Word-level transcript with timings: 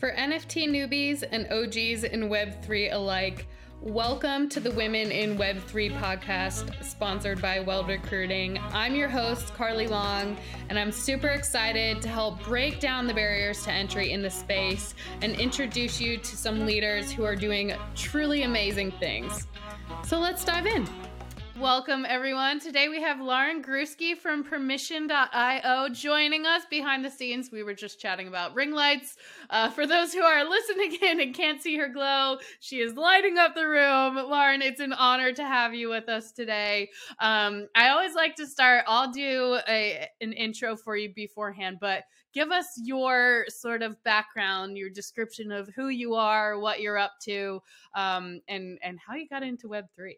For 0.00 0.12
NFT 0.12 0.66
newbies 0.66 1.24
and 1.30 1.46
OGs 1.52 2.04
in 2.04 2.30
Web3 2.30 2.94
alike, 2.94 3.46
welcome 3.82 4.48
to 4.48 4.58
the 4.58 4.70
Women 4.70 5.12
in 5.12 5.36
Web3 5.36 5.94
podcast, 6.00 6.82
sponsored 6.82 7.42
by 7.42 7.60
Weld 7.60 7.86
Recruiting. 7.86 8.58
I'm 8.72 8.94
your 8.94 9.10
host, 9.10 9.52
Carly 9.52 9.86
Long, 9.86 10.38
and 10.70 10.78
I'm 10.78 10.90
super 10.90 11.28
excited 11.28 12.00
to 12.00 12.08
help 12.08 12.42
break 12.44 12.80
down 12.80 13.06
the 13.06 13.12
barriers 13.12 13.62
to 13.64 13.72
entry 13.72 14.12
in 14.12 14.22
the 14.22 14.30
space 14.30 14.94
and 15.20 15.38
introduce 15.38 16.00
you 16.00 16.16
to 16.16 16.34
some 16.34 16.64
leaders 16.64 17.12
who 17.12 17.22
are 17.24 17.36
doing 17.36 17.74
truly 17.94 18.44
amazing 18.44 18.92
things. 18.92 19.48
So 20.02 20.18
let's 20.18 20.46
dive 20.46 20.64
in. 20.64 20.88
Welcome, 21.60 22.06
everyone. 22.08 22.58
Today 22.58 22.88
we 22.88 23.02
have 23.02 23.20
Lauren 23.20 23.62
Griewski 23.62 24.16
from 24.16 24.42
Permission.io 24.42 25.90
joining 25.90 26.46
us 26.46 26.62
behind 26.70 27.04
the 27.04 27.10
scenes. 27.10 27.50
We 27.52 27.62
were 27.62 27.74
just 27.74 28.00
chatting 28.00 28.28
about 28.28 28.54
ring 28.54 28.72
lights. 28.72 29.16
Uh, 29.50 29.68
for 29.68 29.86
those 29.86 30.14
who 30.14 30.22
are 30.22 30.48
listening 30.48 30.96
in 31.02 31.20
and 31.20 31.34
can't 31.34 31.60
see 31.60 31.76
her 31.76 31.88
glow, 31.88 32.38
she 32.60 32.80
is 32.80 32.94
lighting 32.94 33.36
up 33.36 33.54
the 33.54 33.68
room. 33.68 34.16
Lauren, 34.16 34.62
it's 34.62 34.80
an 34.80 34.94
honor 34.94 35.34
to 35.34 35.44
have 35.44 35.74
you 35.74 35.90
with 35.90 36.08
us 36.08 36.32
today. 36.32 36.88
Um, 37.18 37.68
I 37.74 37.90
always 37.90 38.14
like 38.14 38.36
to 38.36 38.46
start, 38.46 38.84
I'll 38.86 39.12
do 39.12 39.58
a, 39.68 40.08
an 40.22 40.32
intro 40.32 40.78
for 40.78 40.96
you 40.96 41.12
beforehand, 41.14 41.76
but 41.78 42.04
give 42.32 42.50
us 42.50 42.68
your 42.82 43.44
sort 43.50 43.82
of 43.82 44.02
background, 44.02 44.78
your 44.78 44.88
description 44.88 45.52
of 45.52 45.68
who 45.76 45.88
you 45.88 46.14
are, 46.14 46.58
what 46.58 46.80
you're 46.80 46.96
up 46.96 47.12
to, 47.24 47.60
um, 47.94 48.40
and, 48.48 48.78
and 48.82 48.98
how 49.06 49.14
you 49.14 49.28
got 49.28 49.42
into 49.42 49.68
Web3. 49.68 50.14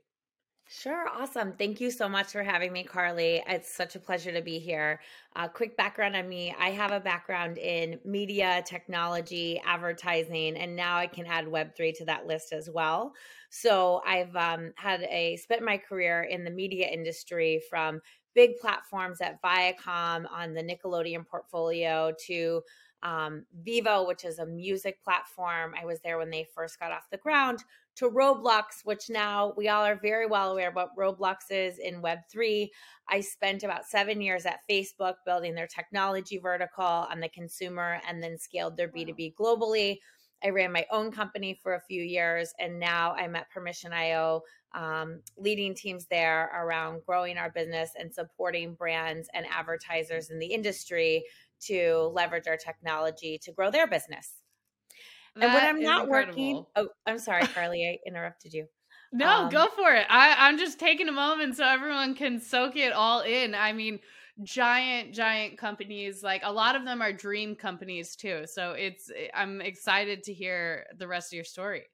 Sure, 0.75 1.07
awesome. 1.07 1.53
Thank 1.53 1.83
you 1.83 1.91
so 1.91 2.09
much 2.09 2.29
for 2.33 2.43
having 2.43 2.73
me, 2.73 2.83
Carly. 2.83 3.43
It's 3.47 3.71
such 3.71 3.95
a 3.95 3.99
pleasure 4.01 4.33
to 4.33 4.41
be 4.41 4.59
here. 4.59 5.01
Uh, 5.37 5.47
quick 5.47 5.77
background 5.77 6.17
on 6.17 6.27
me 6.27 6.55
I 6.59 6.71
have 6.71 6.93
a 6.93 6.99
background 6.99 7.59
in 7.59 8.01
media, 8.07 8.63
technology, 8.65 9.61
advertising, 9.67 10.57
and 10.57 10.75
now 10.75 10.97
I 10.97 11.09
can 11.09 11.27
add 11.27 11.45
Web3 11.45 11.95
to 11.99 12.07
that 12.07 12.27
list 12.27 12.55
as 12.55 12.71
well. 12.71 13.13
So 13.51 14.01
I've 14.07 14.35
um, 14.35 14.73
had 14.77 15.03
a 15.03 15.37
spent 15.37 15.63
my 15.63 15.77
career 15.77 16.23
in 16.23 16.43
the 16.43 16.51
media 16.51 16.87
industry 16.87 17.61
from 17.69 18.01
big 18.35 18.57
platforms 18.59 19.21
at 19.21 19.43
Viacom 19.43 20.25
on 20.33 20.55
the 20.55 20.63
Nickelodeon 20.63 21.27
portfolio 21.27 22.15
to 22.29 22.63
um, 23.03 23.45
Vevo, 23.67 24.07
which 24.07 24.25
is 24.25 24.39
a 24.39 24.47
music 24.47 25.03
platform. 25.03 25.75
I 25.81 25.85
was 25.85 26.01
there 26.01 26.19
when 26.19 26.31
they 26.31 26.47
first 26.55 26.79
got 26.81 26.93
off 26.93 27.11
the 27.11 27.19
ground, 27.19 27.65
to 27.97 28.11
Roblox, 28.11 28.85
which 28.85 29.11
now 29.11 29.53
we 29.57 29.69
all 29.69 29.85
are 29.85 29.99
very 30.01 30.27
well 30.27 30.53
aware 30.53 30.71
what 30.71 30.97
Roblox 30.99 31.51
is 31.51 31.79
in 31.79 32.03
Web3. 32.03 32.69
I 33.09 33.21
spent 33.21 33.63
about 33.63 33.87
seven 33.87 34.21
years 34.21 34.47
at 34.47 34.61
Facebook 34.71 35.15
building 35.27 35.55
their 35.55 35.67
technology 35.67 36.39
vertical 36.39 36.85
on 36.85 37.21
the 37.21 37.29
consumer 37.29 38.01
and 38.09 38.23
then 38.23 38.39
scaled 38.39 38.77
their 38.77 38.89
B2B 38.89 39.35
globally. 39.35 39.99
I 40.45 40.51
ran 40.51 40.73
my 40.73 40.87
own 40.91 41.13
company 41.13 41.59
for 41.63 41.75
a 41.75 41.81
few 41.81 42.03
years, 42.03 42.53
and 42.59 42.81
now 42.81 43.13
I'm 43.13 43.37
at 43.37 43.51
Permission.io, 43.51 44.43
um, 44.75 45.21
leading 45.37 45.75
teams 45.75 46.07
there 46.07 46.51
around 46.55 47.03
growing 47.07 47.37
our 47.39 47.51
business 47.51 47.91
and 47.97 48.13
supporting 48.13 48.75
brands 48.75 49.29
and 49.35 49.47
advertisers 49.51 50.31
in 50.31 50.39
the 50.39 50.47
industry 50.47 51.25
to 51.67 52.11
leverage 52.13 52.49
our 52.49 52.57
technology 52.57 53.39
to 53.43 53.53
grow 53.53 53.71
their 53.71 53.87
business. 53.87 54.42
And 55.41 55.53
when 55.53 55.65
I'm 55.65 55.83
not 55.83 56.05
incredible. 56.05 56.33
working, 56.33 56.67
oh, 56.77 56.89
I'm 57.07 57.19
sorry, 57.19 57.47
Carly, 57.55 57.87
I 57.89 58.09
interrupted 58.09 58.53
you. 58.53 58.67
No, 59.13 59.45
um, 59.45 59.51
go 59.51 59.69
for 59.69 59.93
it. 59.95 60.07
I, 60.09 60.35
I'm 60.39 60.59
just 60.59 60.79
taking 60.79 61.09
a 61.09 61.13
moment 61.13 61.57
so 61.57 61.67
everyone 61.67 62.15
can 62.15 62.41
soak 62.41 62.77
it 62.77 62.93
all 62.93 63.21
in. 63.21 63.55
I 63.55 63.73
mean, 63.73 63.99
giant, 64.43 65.13
giant 65.13 65.59
companies, 65.59 66.23
like 66.23 66.43
a 66.45 66.53
lot 66.53 66.77
of 66.77 66.85
them 66.85 67.03
are 67.03 67.13
dream 67.13 67.55
companies 67.55 68.17
too. 68.17 68.45
So 68.47 68.73
it's, 68.73 69.11
eh, 69.11 69.29
I'm 69.35 69.61
excited 69.61 70.23
to 70.25 70.33
hear 70.33 70.87
the 70.97 71.07
rest 71.07 71.33
of 71.33 71.37
your 71.37 71.45
story. 71.45 71.85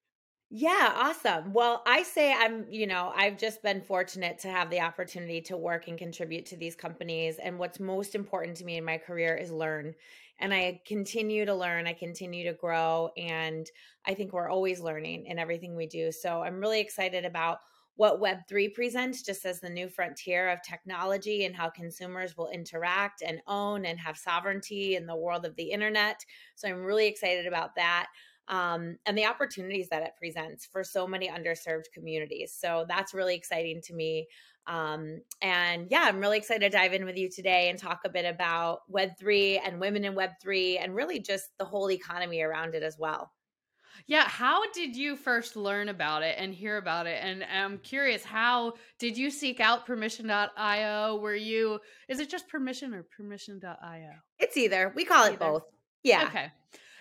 Yeah, 0.50 0.92
awesome. 0.94 1.52
Well, 1.52 1.82
I 1.86 2.02
say 2.04 2.32
I'm, 2.32 2.64
you 2.70 2.86
know, 2.86 3.12
I've 3.14 3.36
just 3.36 3.62
been 3.62 3.82
fortunate 3.82 4.38
to 4.40 4.48
have 4.48 4.70
the 4.70 4.80
opportunity 4.80 5.42
to 5.42 5.58
work 5.58 5.88
and 5.88 5.98
contribute 5.98 6.46
to 6.46 6.56
these 6.56 6.74
companies. 6.74 7.36
And 7.38 7.58
what's 7.58 7.78
most 7.78 8.14
important 8.14 8.56
to 8.58 8.64
me 8.64 8.78
in 8.78 8.84
my 8.84 8.96
career 8.96 9.36
is 9.36 9.50
learn. 9.52 9.94
And 10.38 10.54
I 10.54 10.80
continue 10.86 11.44
to 11.44 11.54
learn, 11.54 11.86
I 11.86 11.92
continue 11.92 12.44
to 12.44 12.54
grow. 12.54 13.10
And 13.16 13.66
I 14.06 14.14
think 14.14 14.32
we're 14.32 14.48
always 14.48 14.80
learning 14.80 15.26
in 15.26 15.38
everything 15.38 15.74
we 15.74 15.86
do. 15.86 16.12
So 16.12 16.42
I'm 16.42 16.60
really 16.60 16.80
excited 16.80 17.24
about 17.24 17.58
what 17.96 18.20
Web3 18.20 18.72
presents 18.74 19.22
just 19.22 19.44
as 19.44 19.58
the 19.58 19.68
new 19.68 19.88
frontier 19.88 20.48
of 20.50 20.62
technology 20.62 21.44
and 21.44 21.56
how 21.56 21.68
consumers 21.68 22.36
will 22.36 22.48
interact 22.50 23.22
and 23.22 23.40
own 23.48 23.84
and 23.84 23.98
have 23.98 24.16
sovereignty 24.16 24.94
in 24.94 25.04
the 25.04 25.16
world 25.16 25.44
of 25.44 25.56
the 25.56 25.72
internet. 25.72 26.24
So 26.54 26.68
I'm 26.68 26.84
really 26.84 27.08
excited 27.08 27.48
about 27.48 27.74
that 27.74 28.06
um, 28.48 28.96
and 29.04 29.16
the 29.16 29.26
opportunities 29.26 29.88
that 29.90 30.02
it 30.02 30.12
presents 30.18 30.64
for 30.64 30.82
so 30.82 31.06
many 31.06 31.28
underserved 31.28 31.92
communities. 31.92 32.54
So 32.58 32.86
that's 32.88 33.14
really 33.14 33.34
exciting 33.34 33.82
to 33.82 33.94
me. 33.94 34.26
Um, 34.68 35.22
and 35.42 35.88
yeah, 35.90 36.02
I'm 36.02 36.20
really 36.20 36.38
excited 36.38 36.70
to 36.70 36.76
dive 36.76 36.92
in 36.92 37.04
with 37.04 37.16
you 37.16 37.30
today 37.30 37.70
and 37.70 37.78
talk 37.78 38.00
a 38.04 38.08
bit 38.08 38.24
about 38.24 38.80
Web3 38.92 39.60
and 39.64 39.80
women 39.80 40.04
in 40.04 40.14
Web3 40.14 40.78
and 40.82 40.94
really 40.94 41.18
just 41.18 41.56
the 41.58 41.64
whole 41.64 41.90
economy 41.90 42.42
around 42.42 42.74
it 42.74 42.82
as 42.82 42.98
well. 42.98 43.32
Yeah, 44.06 44.28
how 44.28 44.70
did 44.72 44.94
you 44.94 45.16
first 45.16 45.56
learn 45.56 45.88
about 45.88 46.22
it 46.22 46.36
and 46.38 46.54
hear 46.54 46.76
about 46.76 47.06
it? 47.06 47.18
And 47.22 47.44
I'm 47.44 47.78
curious, 47.78 48.24
how 48.24 48.74
did 48.98 49.18
you 49.18 49.30
seek 49.30 49.58
out 49.58 49.86
permission.io? 49.86 51.16
Were 51.16 51.34
you, 51.34 51.80
is 52.08 52.20
it 52.20 52.30
just 52.30 52.48
permission 52.48 52.94
or 52.94 53.02
permission.io? 53.02 54.10
It's 54.38 54.56
either. 54.56 54.92
We 54.94 55.04
call 55.04 55.24
it 55.24 55.32
either. 55.32 55.38
both. 55.38 55.64
Yeah. 56.04 56.24
Okay 56.26 56.52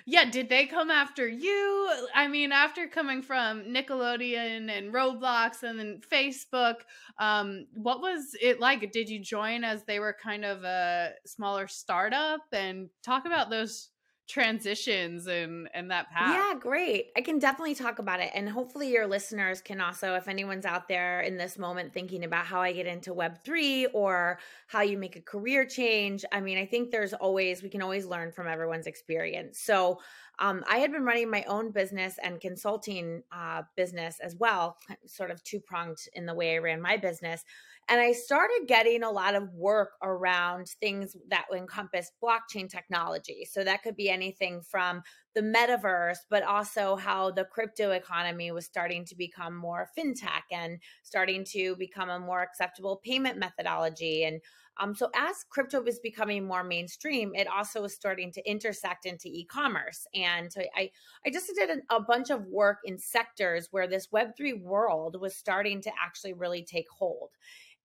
yeah, 0.09 0.23
did 0.23 0.47
they 0.47 0.65
come 0.65 0.89
after 0.89 1.27
you? 1.27 1.91
I 2.15 2.29
mean, 2.29 2.53
after 2.53 2.87
coming 2.87 3.21
from 3.21 3.63
Nickelodeon 3.65 4.71
and 4.71 4.93
Roblox 4.93 5.63
and 5.63 5.77
then 5.77 5.99
Facebook, 6.09 6.75
um, 7.19 7.67
what 7.73 7.99
was 7.99 8.33
it 8.41 8.61
like? 8.61 8.89
Did 8.93 9.09
you 9.09 9.19
join 9.19 9.65
as 9.65 9.83
they 9.83 9.99
were 9.99 10.15
kind 10.23 10.45
of 10.45 10.63
a 10.63 11.09
smaller 11.25 11.67
startup? 11.67 12.39
And 12.53 12.87
talk 13.03 13.25
about 13.25 13.49
those 13.49 13.89
transitions 14.27 15.27
and 15.27 15.69
and 15.73 15.89
that 15.89 16.11
path. 16.11 16.35
Yeah, 16.35 16.59
great. 16.59 17.11
I 17.15 17.21
can 17.21 17.39
definitely 17.39 17.75
talk 17.75 17.99
about 17.99 18.19
it 18.19 18.29
and 18.33 18.49
hopefully 18.49 18.89
your 18.91 19.07
listeners 19.07 19.61
can 19.61 19.79
also 19.79 20.15
if 20.15 20.27
anyone's 20.27 20.65
out 20.65 20.89
there 20.89 21.21
in 21.21 21.37
this 21.37 21.57
moment 21.57 21.93
thinking 21.93 22.25
about 22.25 22.45
how 22.45 22.61
I 22.61 22.73
get 22.73 22.87
into 22.87 23.13
web3 23.13 23.87
or 23.93 24.39
how 24.67 24.81
you 24.81 24.97
make 24.97 25.15
a 25.15 25.21
career 25.21 25.65
change. 25.65 26.25
I 26.31 26.41
mean, 26.41 26.57
I 26.57 26.65
think 26.65 26.91
there's 26.91 27.13
always 27.13 27.63
we 27.63 27.69
can 27.69 27.81
always 27.81 28.05
learn 28.05 28.31
from 28.33 28.47
everyone's 28.47 28.87
experience. 28.87 29.59
So, 29.59 29.99
um, 30.39 30.63
I 30.69 30.77
had 30.77 30.91
been 30.91 31.03
running 31.03 31.31
my 31.31 31.43
own 31.47 31.71
business 31.71 32.19
and 32.21 32.39
consulting 32.39 33.23
uh, 33.31 33.63
business 33.75 34.19
as 34.19 34.35
well, 34.35 34.77
sort 35.05 35.31
of 35.31 35.43
two 35.43 35.59
pronged 35.59 35.97
in 36.13 36.27
the 36.27 36.35
way 36.35 36.53
I 36.53 36.59
ran 36.59 36.79
my 36.81 36.97
business. 36.97 37.43
And 37.89 38.01
I 38.01 38.11
started 38.11 38.65
getting 38.67 39.03
a 39.03 39.09
lot 39.09 39.35
of 39.35 39.49
work 39.53 39.91
around 40.03 40.67
things 40.81 41.15
that 41.29 41.45
encompass 41.55 42.11
blockchain 42.21 42.69
technology. 42.69 43.47
So 43.49 43.63
that 43.63 43.81
could 43.81 43.95
be 43.95 44.09
anything 44.09 44.61
from 44.61 45.01
the 45.37 45.43
metaverse, 45.43 46.17
but 46.31 46.41
also 46.41 46.95
how 46.95 47.29
the 47.29 47.45
crypto 47.45 47.91
economy 47.91 48.51
was 48.51 48.65
starting 48.65 49.05
to 49.05 49.15
become 49.15 49.55
more 49.55 49.87
fintech 49.95 50.41
and 50.51 50.79
starting 51.03 51.45
to 51.45 51.75
become 51.75 52.09
a 52.09 52.19
more 52.19 52.41
acceptable 52.41 52.99
payment 53.05 53.37
methodology. 53.37 54.23
And 54.23 54.41
um, 54.79 54.95
so 54.95 55.11
as 55.15 55.45
crypto 55.47 55.79
was 55.81 55.99
becoming 55.99 56.47
more 56.47 56.63
mainstream, 56.63 57.35
it 57.35 57.47
also 57.47 57.83
was 57.83 57.93
starting 57.93 58.31
to 58.31 58.49
intersect 58.49 59.05
into 59.05 59.27
e-commerce. 59.27 60.07
And 60.15 60.51
so 60.51 60.61
I, 60.75 60.89
I 61.23 61.29
just 61.29 61.51
did 61.55 61.69
a, 61.69 61.95
a 61.95 62.01
bunch 62.01 62.31
of 62.31 62.47
work 62.47 62.79
in 62.83 62.97
sectors 62.97 63.67
where 63.69 63.87
this 63.87 64.07
Web3 64.07 64.63
world 64.63 65.21
was 65.21 65.35
starting 65.35 65.81
to 65.81 65.91
actually 66.03 66.33
really 66.33 66.63
take 66.63 66.87
hold. 66.89 67.29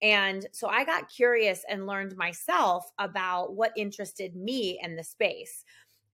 And 0.01 0.47
so 0.53 0.69
I 0.69 0.85
got 0.85 1.11
curious 1.11 1.65
and 1.69 1.87
learned 1.87 2.17
myself 2.17 2.91
about 2.99 3.55
what 3.55 3.73
interested 3.77 4.35
me 4.35 4.81
in 4.83 4.97
the 4.97 5.05
space. 5.05 5.65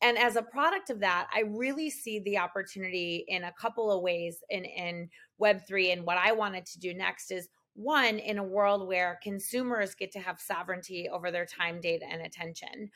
And 0.01 0.17
as 0.17 0.37
a 0.37 0.43
product 0.43 0.91
of 0.91 1.01
that, 1.01 1.29
I 1.35 1.41
really 1.41 1.91
see 1.91 2.21
the 2.21 2.39
opportunity 2.39 3.25
in 3.29 3.45
a 3.45 3.53
couple 3.53 3.91
of 3.91 4.03
ways 4.03 4.39
in, 4.49 4.65
in 4.65 5.09
Web3. 5.43 5.93
And 5.93 6.07
what 6.07 6.19
I 6.19 6.33
wanted 6.33 6.67
to 6.67 6.79
do 6.79 6.95
next 6.95 7.33
is 7.33 7.49
one, 7.75 8.19
in 8.19 8.39
a 8.39 8.45
world 8.45 8.89
where 8.89 9.21
consumers 9.23 9.95
get 9.95 10.11
to 10.13 10.19
have 10.19 10.41
sovereignty 10.41 11.09
over 11.13 11.31
their 11.31 11.47
time, 11.47 11.81
data, 11.81 12.05
and 12.11 12.23
attention 12.23 12.91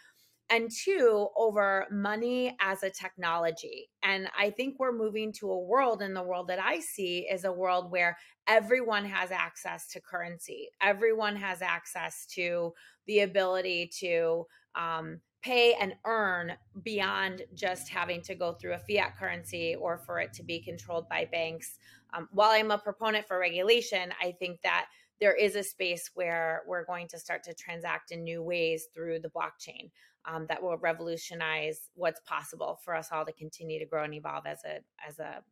and 0.52 0.70
two 0.70 1.28
over 1.36 1.86
money 1.90 2.54
as 2.60 2.82
a 2.82 2.90
technology 2.90 3.88
and 4.02 4.28
i 4.38 4.50
think 4.50 4.76
we're 4.78 4.92
moving 4.92 5.32
to 5.32 5.50
a 5.50 5.58
world 5.58 6.02
and 6.02 6.14
the 6.14 6.22
world 6.22 6.48
that 6.48 6.58
i 6.58 6.78
see 6.78 7.26
is 7.30 7.44
a 7.44 7.52
world 7.52 7.90
where 7.90 8.16
everyone 8.46 9.04
has 9.04 9.30
access 9.30 9.88
to 9.88 10.00
currency 10.00 10.68
everyone 10.82 11.36
has 11.36 11.62
access 11.62 12.26
to 12.26 12.72
the 13.06 13.20
ability 13.20 13.90
to 13.98 14.44
um, 14.74 15.20
pay 15.42 15.74
and 15.74 15.94
earn 16.06 16.52
beyond 16.82 17.42
just 17.54 17.88
having 17.88 18.22
to 18.22 18.34
go 18.34 18.52
through 18.52 18.74
a 18.74 18.78
fiat 18.78 19.16
currency 19.18 19.74
or 19.74 19.98
for 19.98 20.18
it 20.20 20.32
to 20.32 20.42
be 20.42 20.60
controlled 20.60 21.08
by 21.08 21.28
banks 21.30 21.78
um, 22.14 22.28
while 22.32 22.50
i'm 22.50 22.70
a 22.70 22.78
proponent 22.78 23.26
for 23.26 23.38
regulation 23.38 24.12
i 24.22 24.32
think 24.32 24.60
that 24.62 24.86
there 25.20 25.34
is 25.34 25.54
a 25.54 25.62
space 25.62 26.10
where 26.14 26.62
we're 26.66 26.84
going 26.84 27.06
to 27.06 27.18
start 27.18 27.44
to 27.44 27.54
transact 27.54 28.10
in 28.10 28.24
new 28.24 28.42
ways 28.42 28.88
through 28.92 29.20
the 29.20 29.30
blockchain 29.30 29.90
um, 30.24 30.46
that 30.48 30.62
will 30.62 30.76
revolutionize 30.78 31.90
what's 31.94 32.20
possible 32.20 32.80
for 32.84 32.94
us 32.94 33.08
all 33.12 33.24
to 33.24 33.32
continue 33.32 33.78
to 33.78 33.86
grow 33.86 34.04
and 34.04 34.14
evolve 34.14 34.46
as 34.46 34.58
a 34.64 34.78
as 35.06 35.18
a 35.18 35.42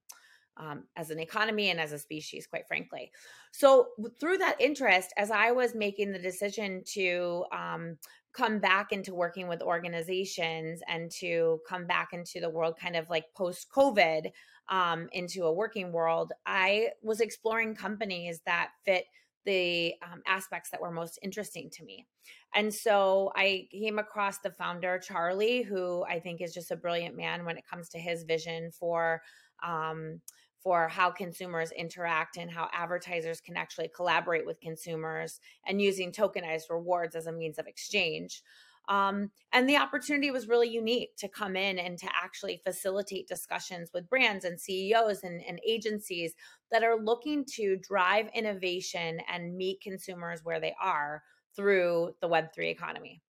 um, 0.56 0.84
as 0.96 1.10
an 1.10 1.19
economy 1.19 1.70
and 1.70 1.81
as 1.81 1.93
a 1.93 1.98
species, 1.98 2.46
quite 2.46 2.66
frankly. 2.66 3.10
So, 3.52 3.88
through 4.20 4.38
that 4.38 4.60
interest, 4.60 5.12
as 5.16 5.31
I 5.31 5.52
was 5.52 5.75
making 5.75 6.12
the 6.12 6.19
decision 6.19 6.82
to 6.93 7.44
um, 7.52 7.96
come 8.32 8.59
back 8.59 8.93
into 8.93 9.15
working 9.15 9.49
with 9.49 9.62
organizations 9.62 10.81
and 10.88 11.11
to 11.11 11.61
come 11.69 11.87
back 11.87 12.11
into 12.12 12.41
the 12.41 12.50
world 12.50 12.75
kind 12.81 12.97
of 12.97 13.09
like 13.11 13.25
post 13.37 13.69
COVID 13.75 14.31
um, 14.69 15.09
into 15.12 15.44
a 15.44 15.53
working 15.53 15.93
world, 15.93 16.32
I 16.47 16.91
was 17.03 17.21
exploring 17.21 17.75
companies 17.75 18.41
that 18.47 18.71
fit 18.85 19.05
the 19.47 19.94
um, 20.03 20.23
aspects 20.27 20.71
that 20.71 20.81
were 20.81 20.91
most 20.91 21.19
interesting 21.23 21.71
to 21.71 21.85
me. 21.85 22.06
And 22.55 22.73
so 22.73 23.32
I 23.35 23.69
came 23.73 23.99
across 23.99 24.38
the 24.38 24.50
founder, 24.50 24.99
Charlie, 24.99 25.62
who 25.62 26.05
I 26.05 26.21
think 26.21 26.41
is 26.41 26.53
just 26.53 26.71
a 26.71 26.77
brilliant 26.77 27.17
man 27.17 27.44
when 27.44 27.56
it 27.56 27.65
comes 27.69 27.88
to 27.91 27.99
his 27.99 28.25
vision 28.25 28.71
for. 28.71 29.23
Um, 29.62 30.21
for 30.62 30.88
how 30.88 31.10
consumers 31.10 31.72
interact 31.72 32.36
and 32.36 32.50
how 32.50 32.68
advertisers 32.72 33.40
can 33.40 33.56
actually 33.56 33.90
collaborate 33.94 34.46
with 34.46 34.60
consumers 34.60 35.40
and 35.66 35.80
using 35.80 36.12
tokenized 36.12 36.70
rewards 36.70 37.16
as 37.16 37.26
a 37.26 37.32
means 37.32 37.58
of 37.58 37.66
exchange. 37.66 38.42
Um, 38.88 39.30
and 39.52 39.68
the 39.68 39.76
opportunity 39.76 40.30
was 40.30 40.48
really 40.48 40.68
unique 40.68 41.10
to 41.18 41.28
come 41.28 41.54
in 41.54 41.78
and 41.78 41.96
to 41.98 42.08
actually 42.12 42.60
facilitate 42.64 43.28
discussions 43.28 43.90
with 43.94 44.08
brands 44.08 44.44
and 44.44 44.60
CEOs 44.60 45.22
and, 45.22 45.40
and 45.46 45.60
agencies 45.66 46.34
that 46.72 46.82
are 46.82 47.00
looking 47.00 47.44
to 47.54 47.76
drive 47.76 48.28
innovation 48.34 49.20
and 49.32 49.56
meet 49.56 49.80
consumers 49.80 50.40
where 50.42 50.60
they 50.60 50.74
are 50.82 51.22
through 51.54 52.14
the 52.20 52.28
Web3 52.28 52.70
economy. 52.70 53.22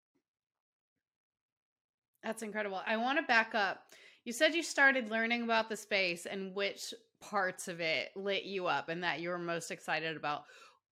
That's 2.24 2.44
incredible. 2.44 2.82
I 2.86 2.98
want 2.98 3.20
to 3.20 3.24
back 3.24 3.54
up. 3.56 3.84
You 4.24 4.34
said 4.34 4.54
you 4.54 4.64
started 4.64 5.10
learning 5.10 5.44
about 5.44 5.70
the 5.70 5.76
space 5.76 6.26
and 6.26 6.54
which 6.54 6.94
parts 7.22 7.68
of 7.68 7.80
it 7.80 8.10
lit 8.16 8.44
you 8.44 8.68
up 8.68 8.90
and 8.90 9.04
that 9.04 9.20
you 9.20 9.30
were 9.30 9.40
most 9.40 9.72
excited 9.72 10.18
about. 10.18 10.44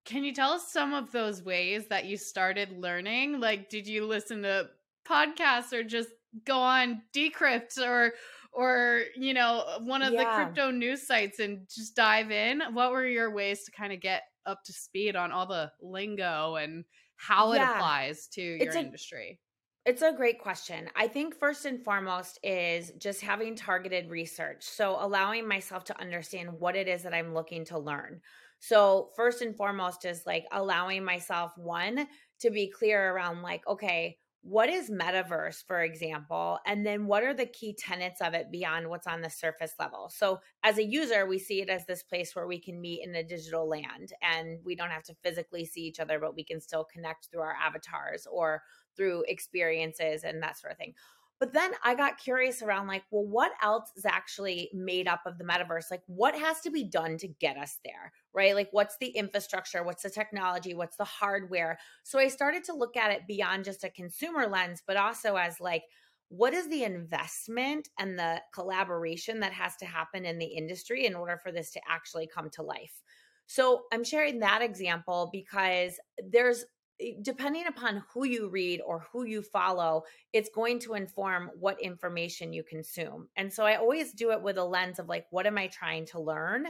Can 0.05 0.25
you 0.25 0.33
tell 0.33 0.53
us 0.53 0.69
some 0.73 0.95
of 0.95 1.13
those 1.13 1.43
ways 1.43 1.87
that 1.89 2.07
you 2.07 2.17
started 2.17 2.73
learning? 2.79 3.41
Like, 3.41 3.69
did 3.69 3.87
you 3.87 4.07
listen 4.07 4.43
to 4.43 4.71
podcasts 5.07 5.73
or 5.73 5.83
just 5.83 6.09
go 6.45 6.59
on 6.59 7.03
Decrypt 7.15 7.79
or 7.79 8.15
or 8.53 9.03
you 9.17 9.35
know 9.35 9.65
one 9.83 10.03
of 10.03 10.13
yeah. 10.13 10.25
the 10.25 10.31
crypto 10.31 10.71
news 10.71 11.07
sites 11.07 11.39
and 11.39 11.67
just 11.69 11.95
dive 11.95 12.31
in? 12.31 12.63
What 12.73 12.93
were 12.93 13.07
your 13.07 13.31
ways 13.31 13.65
to 13.65 13.71
kind 13.73 13.93
of 13.93 14.01
get 14.01 14.23
up 14.47 14.65
to 14.65 14.73
speed 14.73 15.17
on 15.17 15.33
all 15.33 15.47
the 15.47 15.71
lingo 15.83 16.57
and 16.57 16.85
how 17.17 17.53
yeah. 17.53 17.61
it 17.61 17.77
applies 17.77 18.27
to 18.29 18.43
your 18.43 18.75
industry? 18.75 19.41
It's 19.89 20.03
a 20.03 20.13
great 20.13 20.39
question. 20.39 20.91
I 20.95 21.09
think 21.09 21.35
first 21.35 21.65
and 21.65 21.83
foremost 21.83 22.39
is 22.43 22.93
just 22.99 23.23
having 23.23 23.57
targeted 23.57 24.11
research. 24.11 24.63
So, 24.65 24.99
allowing 25.01 25.49
myself 25.49 25.85
to 25.85 25.99
understand 25.99 26.53
what 26.53 26.77
it 26.77 26.89
is 26.89 27.05
that 27.05 27.15
I'm 27.15 27.33
looking 27.33 27.65
to 27.65 27.79
learn. 27.79 28.21
So, 28.59 29.09
first 29.17 29.41
and 29.41 29.57
foremost 29.57 30.05
is 30.05 30.27
like 30.27 30.45
allowing 30.53 31.05
myself, 31.07 31.57
one, 31.57 32.07
to 32.41 32.51
be 32.51 32.69
clear 32.69 33.15
around 33.15 33.41
like, 33.41 33.67
okay, 33.67 34.19
what 34.43 34.69
is 34.69 34.91
metaverse, 34.91 35.65
for 35.67 35.83
example? 35.83 36.59
And 36.67 36.87
then 36.87 37.07
what 37.07 37.23
are 37.23 37.35
the 37.35 37.47
key 37.47 37.75
tenets 37.77 38.21
of 38.21 38.35
it 38.35 38.51
beyond 38.51 38.89
what's 38.89 39.07
on 39.07 39.21
the 39.21 39.31
surface 39.31 39.73
level? 39.79 40.11
So, 40.15 40.41
as 40.63 40.79
a 40.79 40.85
user, 40.85 41.27
we 41.27 41.39
see 41.39 41.61
it 41.61 41.69
as 41.69 41.85
this 41.87 42.03
place 42.03 42.35
where 42.35 42.47
we 42.47 42.61
can 42.61 42.81
meet 42.81 43.05
in 43.05 43.15
a 43.15 43.25
digital 43.25 43.69
land 43.69 44.13
and 44.23 44.59
we 44.65 44.77
don't 44.77 44.91
have 44.91 45.03
to 45.05 45.17
physically 45.23 45.65
see 45.65 45.83
each 45.83 46.01
other, 46.01 46.19
but 46.19 46.35
we 46.35 46.45
can 46.45 46.61
still 46.61 46.85
connect 46.85 47.29
through 47.31 47.43
our 47.43 47.55
avatars 47.55 48.27
or 48.31 48.63
through 48.97 49.25
experiences 49.29 50.25
and 50.25 50.43
that 50.43 50.59
sort 50.59 50.73
of 50.73 50.79
thing. 50.79 50.95
But 51.41 51.53
then 51.53 51.71
I 51.85 51.95
got 51.95 52.19
curious 52.19 52.63
around 52.63 52.89
like, 52.89 53.05
well, 53.11 53.25
what 53.25 53.53
else 53.63 53.91
is 53.97 54.05
actually 54.05 54.71
made 54.75 55.07
up 55.07 55.21
of 55.25 55.39
the 55.39 55.45
metaverse? 55.45 55.85
Like, 55.91 56.03
what 56.07 56.37
has 56.37 56.61
to 56.63 56.71
be 56.71 56.83
done 56.83 57.17
to 57.19 57.29
get 57.29 57.57
us 57.57 57.79
there, 57.85 58.13
right? 58.39 58.55
Like, 58.55 58.69
what's 58.71 58.97
the 58.99 59.09
infrastructure? 59.09 59.83
What's 59.83 60.05
the 60.05 60.11
technology? 60.11 60.73
What's 60.73 60.97
the 60.97 61.05
hardware? 61.05 61.77
So 62.05 62.21
I 62.21 62.29
started 62.29 62.63
to 62.65 62.73
look 62.73 62.97
at 62.97 63.11
it 63.11 63.27
beyond 63.27 63.65
just 63.65 63.83
a 63.83 63.91
consumer 63.91 64.47
lens, 64.47 64.81
but 64.87 64.97
also 64.97 65.35
as 65.35 65.61
like, 65.61 65.83
what 66.29 66.55
is 66.55 66.69
the 66.69 66.85
investment 66.85 67.89
and 67.99 68.17
the 68.17 68.41
collaboration 68.55 69.41
that 69.41 69.53
has 69.53 69.75
to 69.79 69.87
happen 69.87 70.25
in 70.25 70.39
the 70.39 70.47
industry 70.47 71.05
in 71.05 71.17
order 71.17 71.37
for 71.43 71.51
this 71.51 71.73
to 71.73 71.81
actually 71.91 72.29
come 72.33 72.49
to 72.51 72.63
life? 72.63 73.03
So 73.47 73.83
I'm 73.93 74.05
sharing 74.05 74.39
that 74.39 74.63
example 74.63 75.31
because 75.33 75.99
there's 76.31 76.65
Eh, 77.01 77.13
depending 77.23 77.67
upon 77.67 78.03
who 78.13 78.25
you 78.25 78.49
read 78.49 78.81
or 78.85 79.07
who 79.13 79.25
you 79.25 79.43
follow, 79.43 80.03
it's 80.33 80.51
going 80.55 80.79
to 80.81 80.95
inform 80.95 81.51
what 81.59 81.81
information 81.81 82.53
you 82.53 82.63
consume. 82.63 83.29
And 83.37 83.53
so 83.53 83.65
I 83.65 83.77
always 83.77 84.13
do 84.13 84.33
it 84.33 84.43
with 84.43 84.59
a 84.59 84.65
lens 84.65 84.99
of 84.99 85.09
like, 85.09 85.27
what 85.31 85.47
am 85.47 85.59
I 85.59 85.69
trying 85.69 86.07
to 86.07 86.21
learn? 86.21 86.67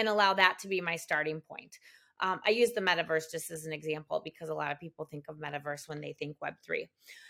And 0.00 0.08
allow 0.08 0.32
that 0.34 0.58
to 0.60 0.68
be 0.68 0.80
my 0.80 0.96
starting 0.96 1.42
point. 1.42 1.78
Um, 2.22 2.40
I 2.46 2.50
use 2.50 2.72
the 2.72 2.80
metaverse 2.80 3.30
just 3.30 3.50
as 3.50 3.66
an 3.66 3.72
example 3.72 4.22
because 4.24 4.48
a 4.48 4.54
lot 4.54 4.72
of 4.72 4.80
people 4.80 5.04
think 5.04 5.26
of 5.28 5.36
metaverse 5.36 5.88
when 5.88 6.00
they 6.00 6.14
think 6.18 6.36
Web3. 6.42 6.88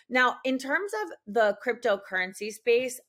Now, 0.08 0.36
in 0.44 0.56
terms 0.56 0.92
of 1.04 1.34
the 1.34 1.56
cryptocurrency 1.64 2.52
space, 2.52 3.00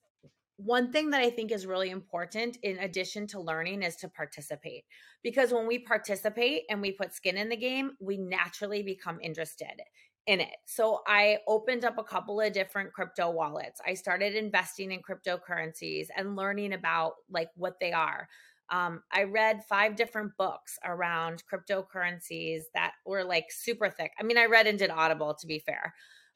one 0.57 0.91
thing 0.91 1.09
that 1.11 1.21
I 1.21 1.29
think 1.29 1.51
is 1.51 1.65
really 1.65 1.89
important 1.89 2.57
in 2.61 2.77
addition 2.79 3.25
to 3.27 3.39
learning 3.39 3.83
is 3.83 3.95
to 3.97 4.09
participate. 4.09 4.85
Because 5.23 5.51
when 5.51 5.67
we 5.67 5.79
participate 5.79 6.63
and 6.69 6.81
we 6.81 6.91
put 6.91 7.13
skin 7.13 7.37
in 7.37 7.49
the 7.49 7.55
game, 7.55 7.91
we 7.99 8.17
naturally 8.17 8.83
become 8.83 9.19
interested 9.21 9.81
in 10.27 10.39
it. 10.39 10.55
So 10.65 11.01
I 11.07 11.39
opened 11.47 11.83
up 11.83 11.97
a 11.97 12.03
couple 12.03 12.39
of 12.39 12.53
different 12.53 12.93
crypto 12.93 13.31
wallets. 13.31 13.81
I 13.85 13.95
started 13.95 14.35
investing 14.35 14.91
in 14.91 15.01
cryptocurrencies 15.01 16.07
and 16.15 16.35
learning 16.35 16.73
about 16.73 17.13
like 17.29 17.49
what 17.55 17.79
they 17.79 17.91
are. 17.91 18.27
Um, 18.71 19.03
I 19.11 19.23
read 19.23 19.63
five 19.67 19.95
different 19.95 20.31
books 20.37 20.79
around 20.83 21.43
cryptocurrencies 21.51 22.61
that 22.73 22.93
were 23.05 23.23
like 23.23 23.45
super 23.49 23.89
thick. 23.89 24.11
I 24.19 24.23
mean, 24.23 24.37
I 24.37 24.45
read 24.45 24.65
and 24.65 24.79
did 24.79 24.89
Audible 24.89 25.35
to 25.39 25.47
be 25.47 25.59
fair. 25.59 25.93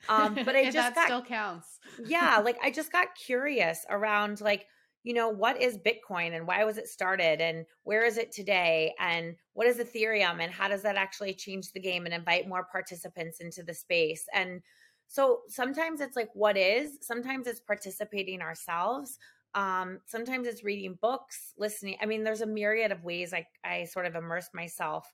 Um, 0.09 0.35
but 0.45 0.55
I 0.55 0.65
just 0.71 0.75
that 0.75 0.95
got, 0.95 1.05
still 1.05 1.23
counts. 1.23 1.79
yeah, 2.05 2.39
like 2.43 2.57
I 2.61 2.71
just 2.71 2.91
got 2.91 3.07
curious 3.15 3.85
around 3.89 4.41
like, 4.41 4.65
you 5.03 5.13
know, 5.13 5.29
what 5.29 5.61
is 5.61 5.77
Bitcoin 5.77 6.35
and 6.35 6.47
why 6.47 6.63
was 6.65 6.77
it 6.77 6.87
started 6.87 7.39
and 7.39 7.65
where 7.83 8.03
is 8.03 8.17
it 8.17 8.31
today 8.31 8.93
and 8.99 9.35
what 9.53 9.67
is 9.67 9.77
Ethereum 9.77 10.41
and 10.41 10.51
how 10.51 10.67
does 10.67 10.81
that 10.81 10.95
actually 10.95 11.33
change 11.33 11.71
the 11.71 11.79
game 11.79 12.05
and 12.05 12.13
invite 12.13 12.47
more 12.47 12.67
participants 12.71 13.39
into 13.39 13.63
the 13.63 13.73
space? 13.73 14.25
And 14.33 14.61
so 15.07 15.41
sometimes 15.47 16.01
it's 16.01 16.15
like 16.15 16.29
what 16.33 16.57
is, 16.57 16.97
sometimes 17.01 17.47
it's 17.47 17.59
participating 17.59 18.41
ourselves. 18.41 19.19
Um, 19.55 19.99
sometimes 20.05 20.47
it's 20.47 20.63
reading 20.63 20.97
books, 21.01 21.53
listening. 21.57 21.97
I 22.01 22.05
mean, 22.05 22.23
there's 22.23 22.41
a 22.41 22.45
myriad 22.45 22.91
of 22.91 23.03
ways 23.03 23.33
I, 23.33 23.47
I 23.63 23.85
sort 23.85 24.05
of 24.05 24.15
immerse 24.15 24.49
myself. 24.53 25.11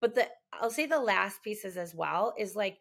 But 0.00 0.14
the 0.14 0.26
I'll 0.52 0.70
say 0.70 0.86
the 0.86 1.00
last 1.00 1.42
pieces 1.42 1.76
as 1.76 1.94
well 1.94 2.34
is 2.38 2.54
like 2.54 2.78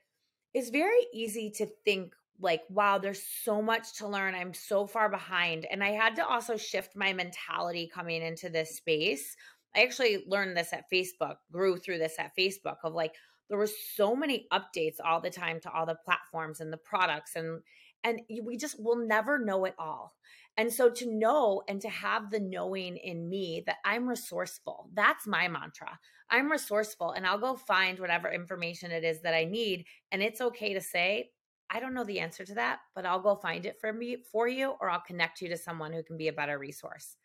it's 0.53 0.69
very 0.69 1.05
easy 1.13 1.51
to 1.51 1.67
think 1.83 2.13
like 2.39 2.61
wow 2.69 2.97
there's 2.97 3.21
so 3.43 3.61
much 3.61 3.97
to 3.97 4.07
learn 4.07 4.35
i'm 4.35 4.53
so 4.53 4.85
far 4.85 5.09
behind 5.09 5.65
and 5.71 5.83
i 5.83 5.91
had 5.91 6.15
to 6.15 6.25
also 6.25 6.57
shift 6.57 6.95
my 6.95 7.13
mentality 7.13 7.89
coming 7.93 8.21
into 8.21 8.49
this 8.49 8.75
space 8.75 9.35
i 9.75 9.83
actually 9.83 10.23
learned 10.27 10.55
this 10.55 10.73
at 10.73 10.89
facebook 10.91 11.35
grew 11.51 11.77
through 11.77 11.97
this 11.97 12.15
at 12.19 12.31
facebook 12.37 12.77
of 12.83 12.93
like 12.93 13.13
there 13.47 13.57
were 13.57 13.69
so 13.95 14.15
many 14.15 14.47
updates 14.51 14.97
all 15.03 15.21
the 15.21 15.29
time 15.29 15.59
to 15.59 15.71
all 15.71 15.85
the 15.85 15.97
platforms 16.03 16.59
and 16.59 16.73
the 16.73 16.77
products 16.77 17.35
and 17.35 17.61
and 18.03 18.21
we 18.43 18.57
just 18.57 18.81
will 18.81 18.97
never 18.97 19.39
know 19.39 19.65
it 19.65 19.75
all 19.79 20.13
and 20.57 20.71
so 20.71 20.89
to 20.89 21.11
know 21.11 21.63
and 21.67 21.81
to 21.81 21.89
have 21.89 22.31
the 22.31 22.39
knowing 22.39 22.97
in 22.97 23.29
me 23.29 23.63
that 23.65 23.77
I'm 23.83 24.07
resourceful, 24.07 24.89
that's 24.93 25.27
my 25.27 25.47
mantra. 25.47 25.99
I'm 26.29 26.51
resourceful 26.51 27.11
and 27.11 27.25
I'll 27.25 27.37
go 27.37 27.55
find 27.55 27.99
whatever 27.99 28.31
information 28.31 28.91
it 28.91 29.03
is 29.03 29.21
that 29.21 29.33
I 29.33 29.43
need. 29.43 29.85
And 30.11 30.23
it's 30.23 30.41
okay 30.41 30.73
to 30.73 30.81
say, 30.81 31.31
I 31.69 31.79
don't 31.79 31.93
know 31.93 32.03
the 32.03 32.19
answer 32.19 32.45
to 32.45 32.53
that, 32.55 32.79
but 32.95 33.05
I'll 33.05 33.21
go 33.21 33.35
find 33.35 33.65
it 33.65 33.77
for 33.81 33.91
me 33.91 34.17
for 34.31 34.47
you, 34.47 34.75
or 34.79 34.89
I'll 34.89 35.01
connect 35.01 35.41
you 35.41 35.49
to 35.49 35.57
someone 35.57 35.91
who 35.91 36.03
can 36.03 36.17
be 36.17 36.27
a 36.27 36.33
better 36.33 36.57
resource. 36.57 37.17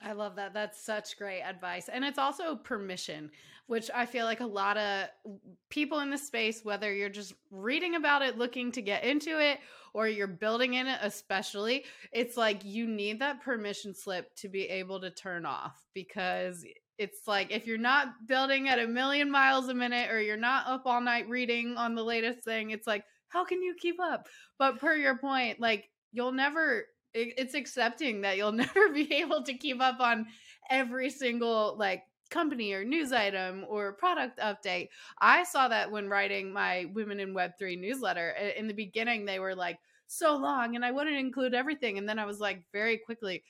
I 0.00 0.12
love 0.12 0.36
that. 0.36 0.54
That's 0.54 0.80
such 0.80 1.18
great 1.18 1.42
advice. 1.42 1.88
And 1.88 2.04
it's 2.04 2.18
also 2.18 2.54
permission, 2.54 3.30
which 3.66 3.90
I 3.92 4.06
feel 4.06 4.26
like 4.26 4.40
a 4.40 4.46
lot 4.46 4.76
of 4.76 5.08
people 5.70 6.00
in 6.00 6.10
the 6.10 6.18
space, 6.18 6.64
whether 6.64 6.94
you're 6.94 7.08
just 7.08 7.34
reading 7.50 7.96
about 7.96 8.22
it, 8.22 8.38
looking 8.38 8.70
to 8.72 8.82
get 8.82 9.02
into 9.02 9.40
it, 9.40 9.58
or 9.94 10.06
you're 10.06 10.28
building 10.28 10.74
in 10.74 10.86
it, 10.86 11.00
especially, 11.02 11.84
it's 12.12 12.36
like 12.36 12.64
you 12.64 12.86
need 12.86 13.20
that 13.20 13.42
permission 13.42 13.92
slip 13.94 14.34
to 14.36 14.48
be 14.48 14.64
able 14.68 15.00
to 15.00 15.10
turn 15.10 15.44
off 15.44 15.82
because 15.94 16.64
it's 16.98 17.26
like 17.26 17.50
if 17.50 17.66
you're 17.66 17.78
not 17.78 18.08
building 18.26 18.68
at 18.68 18.78
a 18.78 18.86
million 18.86 19.30
miles 19.30 19.68
a 19.68 19.74
minute 19.74 20.10
or 20.10 20.20
you're 20.20 20.36
not 20.36 20.66
up 20.66 20.82
all 20.84 21.00
night 21.00 21.28
reading 21.28 21.76
on 21.76 21.94
the 21.94 22.04
latest 22.04 22.44
thing, 22.44 22.70
it's 22.70 22.86
like, 22.86 23.04
how 23.28 23.44
can 23.44 23.62
you 23.62 23.74
keep 23.78 24.00
up? 24.00 24.28
But 24.58 24.78
per 24.78 24.94
your 24.94 25.18
point, 25.18 25.60
like 25.60 25.88
you'll 26.12 26.32
never 26.32 26.84
it's 27.36 27.54
accepting 27.54 28.20
that 28.22 28.36
you'll 28.36 28.52
never 28.66 28.90
be 28.92 29.12
able 29.14 29.42
to 29.44 29.54
keep 29.54 29.80
up 29.80 30.00
on 30.00 30.26
every 30.70 31.10
single 31.10 31.76
like 31.78 32.04
company 32.30 32.72
or 32.72 32.84
news 32.84 33.12
item 33.12 33.64
or 33.68 33.92
product 33.92 34.38
update. 34.38 34.88
I 35.20 35.44
saw 35.44 35.68
that 35.68 35.90
when 35.90 36.08
writing 36.08 36.52
my 36.52 36.86
Women 36.94 37.20
in 37.20 37.34
Web3 37.34 37.80
newsletter. 37.80 38.30
In 38.56 38.68
the 38.68 38.74
beginning, 38.74 39.24
they 39.24 39.38
were 39.38 39.54
like 39.54 39.78
so 40.06 40.36
long 40.36 40.76
and 40.76 40.84
I 40.84 40.90
wouldn't 40.90 41.16
include 41.16 41.54
everything. 41.54 41.98
And 41.98 42.08
then 42.08 42.18
I 42.18 42.24
was 42.24 42.40
like, 42.40 42.62
very 42.72 42.98
quickly, 42.98 43.44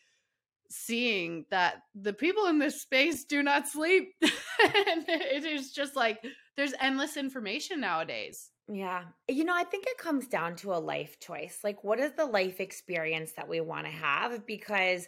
seeing 0.71 1.47
that 1.51 1.83
the 1.95 2.13
people 2.13 2.47
in 2.47 2.59
this 2.59 2.83
space 2.83 3.25
do 3.25 3.43
not 3.43 3.69
sleep. 3.69 4.15
and 4.23 5.05
it 5.09 5.45
is 5.45 5.73
just 5.73 5.97
like 5.97 6.23
there's 6.57 6.75
endless 6.81 7.17
information 7.17 7.81
nowadays. 7.81 8.51
Yeah. 8.71 9.05
You 9.29 9.45
know, 9.45 9.55
I 9.57 9.65
think 9.65 9.87
it 9.87 9.97
comes 9.97 10.27
down 10.29 10.57
to 10.57 10.75
a 10.75 10.77
life 10.77 11.19
choice. 11.21 11.61
Like, 11.65 11.83
what 11.85 11.99
is 12.01 12.13
the 12.13 12.27
life 12.27 12.61
experience 12.61 13.33
that 13.33 13.49
we 13.49 13.61
want 13.61 13.87
to 13.87 13.93
have? 13.93 14.47
Because 14.47 15.07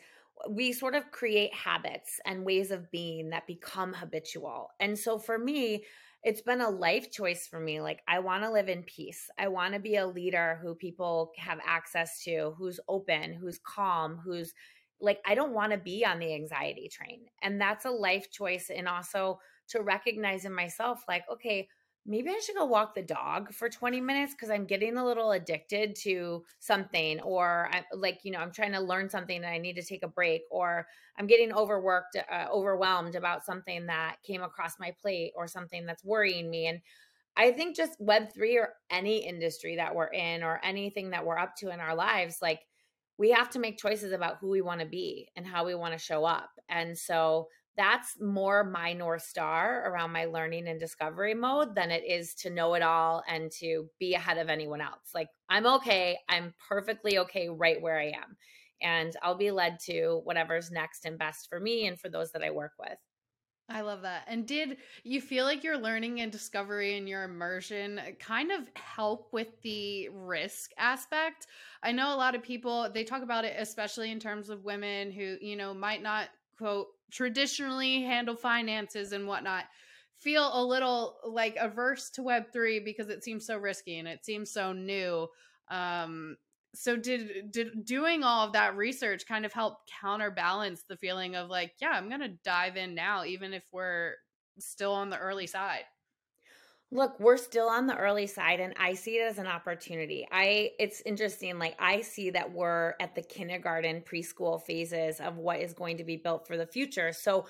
we 0.49 0.73
sort 0.73 0.95
of 0.95 1.11
create 1.11 1.53
habits 1.55 2.19
and 2.25 2.45
ways 2.47 2.71
of 2.71 2.91
being 2.91 3.31
that 3.31 3.47
become 3.47 3.93
habitual. 3.93 4.71
And 4.81 4.99
so 4.99 5.19
for 5.19 5.39
me, 5.39 5.85
it's 6.23 6.41
been 6.41 6.63
a 6.63 6.71
life 6.71 7.11
choice 7.11 7.47
for 7.47 7.61
me. 7.61 7.83
Like, 7.83 8.01
I 8.09 8.19
want 8.21 8.45
to 8.45 8.51
live 8.51 8.71
in 8.71 8.83
peace. 8.85 9.29
I 9.39 9.49
want 9.49 9.75
to 9.75 9.81
be 9.81 9.97
a 9.97 10.07
leader 10.07 10.59
who 10.63 10.75
people 10.75 11.33
have 11.37 11.59
access 11.65 12.23
to, 12.25 12.55
who's 12.57 12.81
open, 12.89 13.35
who's 13.35 13.59
calm, 13.59 14.17
who's 14.25 14.55
like, 15.01 15.21
I 15.27 15.35
don't 15.35 15.55
want 15.55 15.73
to 15.73 15.79
be 15.79 16.05
on 16.05 16.19
the 16.19 16.35
anxiety 16.35 16.89
train. 16.89 17.27
And 17.43 17.61
that's 17.61 17.85
a 17.87 17.91
life 17.91 18.31
choice. 18.31 18.71
And 18.75 18.87
also 18.87 19.41
to 19.69 19.81
recognize 19.83 20.45
in 20.45 20.53
myself, 20.53 21.05
like, 21.09 21.25
okay, 21.33 21.69
maybe 22.07 22.31
I 22.31 22.41
should 22.41 22.57
go 22.57 22.65
walk 22.65 22.95
the 22.95 23.03
dog 23.03 23.53
for 23.53 23.69
20 23.69 24.01
minutes 24.01 24.33
because 24.35 24.51
I'm 24.51 24.65
getting 24.67 24.97
a 24.97 25.05
little 25.05 25.33
addicted 25.33 25.95
to 26.03 26.45
something, 26.59 27.21
or 27.21 27.69
I, 27.73 27.85
like, 27.95 28.21
you 28.25 28.33
know, 28.33 28.39
I'm 28.39 28.53
trying 28.53 28.73
to 28.73 28.81
learn 28.81 29.09
something 29.11 29.37
and 29.37 29.47
I 29.47 29.59
need 29.59 29.77
to 29.77 29.83
take 29.85 30.03
a 30.03 30.09
break, 30.09 30.43
or 30.51 30.87
I'm 31.19 31.27
getting 31.27 31.53
overworked, 31.53 32.17
uh, 32.17 32.47
overwhelmed 32.53 33.15
about 33.15 33.45
something 33.45 33.87
that 33.87 34.17
came 34.23 34.43
across 34.43 34.79
my 34.79 34.95
plate 35.01 35.33
or 35.37 35.47
something 35.47 35.87
that's 35.87 36.05
worrying 36.05 36.51
me. 36.51 36.67
And 36.67 36.81
I 37.37 37.53
think 37.53 37.77
just 37.77 38.01
Web3 38.01 38.57
or 38.59 38.75
any 38.91 39.19
industry 39.27 39.77
that 39.77 39.95
we're 39.95 40.09
in 40.13 40.43
or 40.43 40.61
anything 40.65 41.11
that 41.11 41.25
we're 41.25 41.39
up 41.39 41.57
to 41.57 41.71
in 41.71 41.81
our 41.81 41.95
lives, 41.95 42.39
like, 42.43 42.61
we 43.19 43.31
have 43.31 43.51
to 43.51 43.59
make 43.59 43.79
choices 43.79 44.13
about 44.13 44.39
who 44.39 44.49
we 44.49 44.63
want 44.63 44.81
to 44.81 44.87
be 44.87 45.29
and 45.37 45.47
how 45.47 45.65
we 45.67 45.75
want 45.75 45.93
to 45.93 45.99
show 45.99 46.25
up. 46.25 46.51
And 46.69 46.97
so 46.97 47.49
that's 47.81 48.21
more 48.21 48.63
my 48.63 48.93
north 48.93 49.23
star 49.23 49.91
around 49.91 50.13
my 50.13 50.27
learning 50.27 50.69
and 50.69 50.79
discovery 50.79 51.33
mode 51.33 51.75
than 51.75 51.91
it 51.91 52.05
is 52.07 52.35
to 52.35 52.51
know 52.51 52.75
it 52.75 52.83
all 52.83 53.23
and 53.27 53.51
to 53.51 53.89
be 53.99 54.13
ahead 54.13 54.37
of 54.37 54.51
anyone 54.51 54.83
else. 54.83 55.13
Like 55.15 55.29
I'm 55.49 55.65
okay, 55.65 56.19
I'm 56.29 56.53
perfectly 56.69 57.17
okay 57.21 57.49
right 57.49 57.81
where 57.81 57.99
I 57.99 58.09
am. 58.09 58.37
And 58.83 59.17
I'll 59.23 59.35
be 59.35 59.51
led 59.51 59.79
to 59.87 60.21
whatever's 60.25 60.71
next 60.71 61.07
and 61.07 61.19
best 61.19 61.49
for 61.49 61.59
me 61.59 61.87
and 61.87 61.99
for 61.99 62.11
those 62.11 62.33
that 62.33 62.43
I 62.43 62.51
work 62.51 62.73
with. 62.79 62.99
I 63.71 63.81
love 63.81 64.03
that. 64.03 64.25
And 64.27 64.47
did 64.47 64.77
you 65.05 65.23
feel 65.23 65.47
like 65.47 65.65
your 65.65 65.79
learning 65.79 66.21
and 66.21 66.31
discovery 66.31 66.99
and 66.99 67.09
your 67.09 67.23
immersion 67.23 67.99
uh, 67.99 68.11
kind 68.19 68.51
of 68.51 68.69
help 68.75 69.33
with 69.33 69.49
the 69.63 70.11
risk 70.13 70.73
aspect? 70.77 71.47
I 71.83 71.93
know 71.93 72.15
a 72.15 72.17
lot 72.17 72.35
of 72.35 72.43
people, 72.43 72.91
they 72.93 73.05
talk 73.05 73.23
about 73.23 73.45
it, 73.47 73.55
especially 73.57 74.11
in 74.11 74.21
terms 74.21 74.51
of 74.51 74.65
women 74.65 75.13
who, 75.13 75.37
you 75.41 75.57
know, 75.57 75.73
might 75.73 76.03
not 76.03 76.29
quote 76.61 76.87
traditionally 77.11 78.03
handle 78.03 78.37
finances 78.37 79.13
and 79.13 79.27
whatnot 79.27 79.65
feel 80.21 80.51
a 80.53 80.63
little 80.65 81.17
like 81.25 81.57
averse 81.59 82.11
to 82.11 82.21
web3 82.21 82.85
because 82.85 83.09
it 83.09 83.25
seems 83.25 83.47
so 83.47 83.57
risky 83.57 83.99
and 83.99 84.07
it 84.07 84.25
seems 84.25 84.51
so 84.53 84.73
new. 84.73 85.27
Um 85.69 86.37
so 86.75 86.97
did 86.97 87.51
did 87.51 87.85
doing 87.85 88.23
all 88.23 88.47
of 88.47 88.53
that 88.53 88.77
research 88.77 89.27
kind 89.27 89.45
of 89.45 89.53
help 89.53 89.79
counterbalance 90.01 90.85
the 90.89 90.97
feeling 90.97 91.35
of 91.35 91.49
like 91.49 91.73
yeah 91.81 91.91
i'm 91.91 92.09
gonna 92.09 92.37
dive 92.45 92.77
in 92.77 92.95
now 92.95 93.25
even 93.25 93.53
if 93.53 93.65
we're 93.73 94.15
still 94.59 94.93
on 94.93 95.11
the 95.11 95.19
early 95.19 95.47
side 95.47 95.85
Look, 96.93 97.21
we're 97.21 97.37
still 97.37 97.69
on 97.69 97.87
the 97.87 97.97
early 97.97 98.27
side 98.27 98.59
and 98.59 98.75
I 98.77 98.95
see 98.95 99.17
it 99.17 99.23
as 99.23 99.39
an 99.39 99.47
opportunity. 99.47 100.27
I 100.33 100.73
it's 100.81 101.03
interesting 101.07 101.57
like 101.59 101.77
I 101.79 102.01
see 102.01 102.31
that 102.31 102.53
we're 102.53 102.95
at 103.01 103.15
the 103.15 103.23
kindergarten 103.23 104.03
preschool 104.03 104.61
phases 104.61 105.21
of 105.21 105.37
what 105.37 105.61
is 105.61 105.73
going 105.73 105.99
to 105.99 106.05
be 106.05 106.17
built 106.17 106.49
for 106.49 106.57
the 106.57 106.67
future. 106.67 107.13
So 107.13 107.47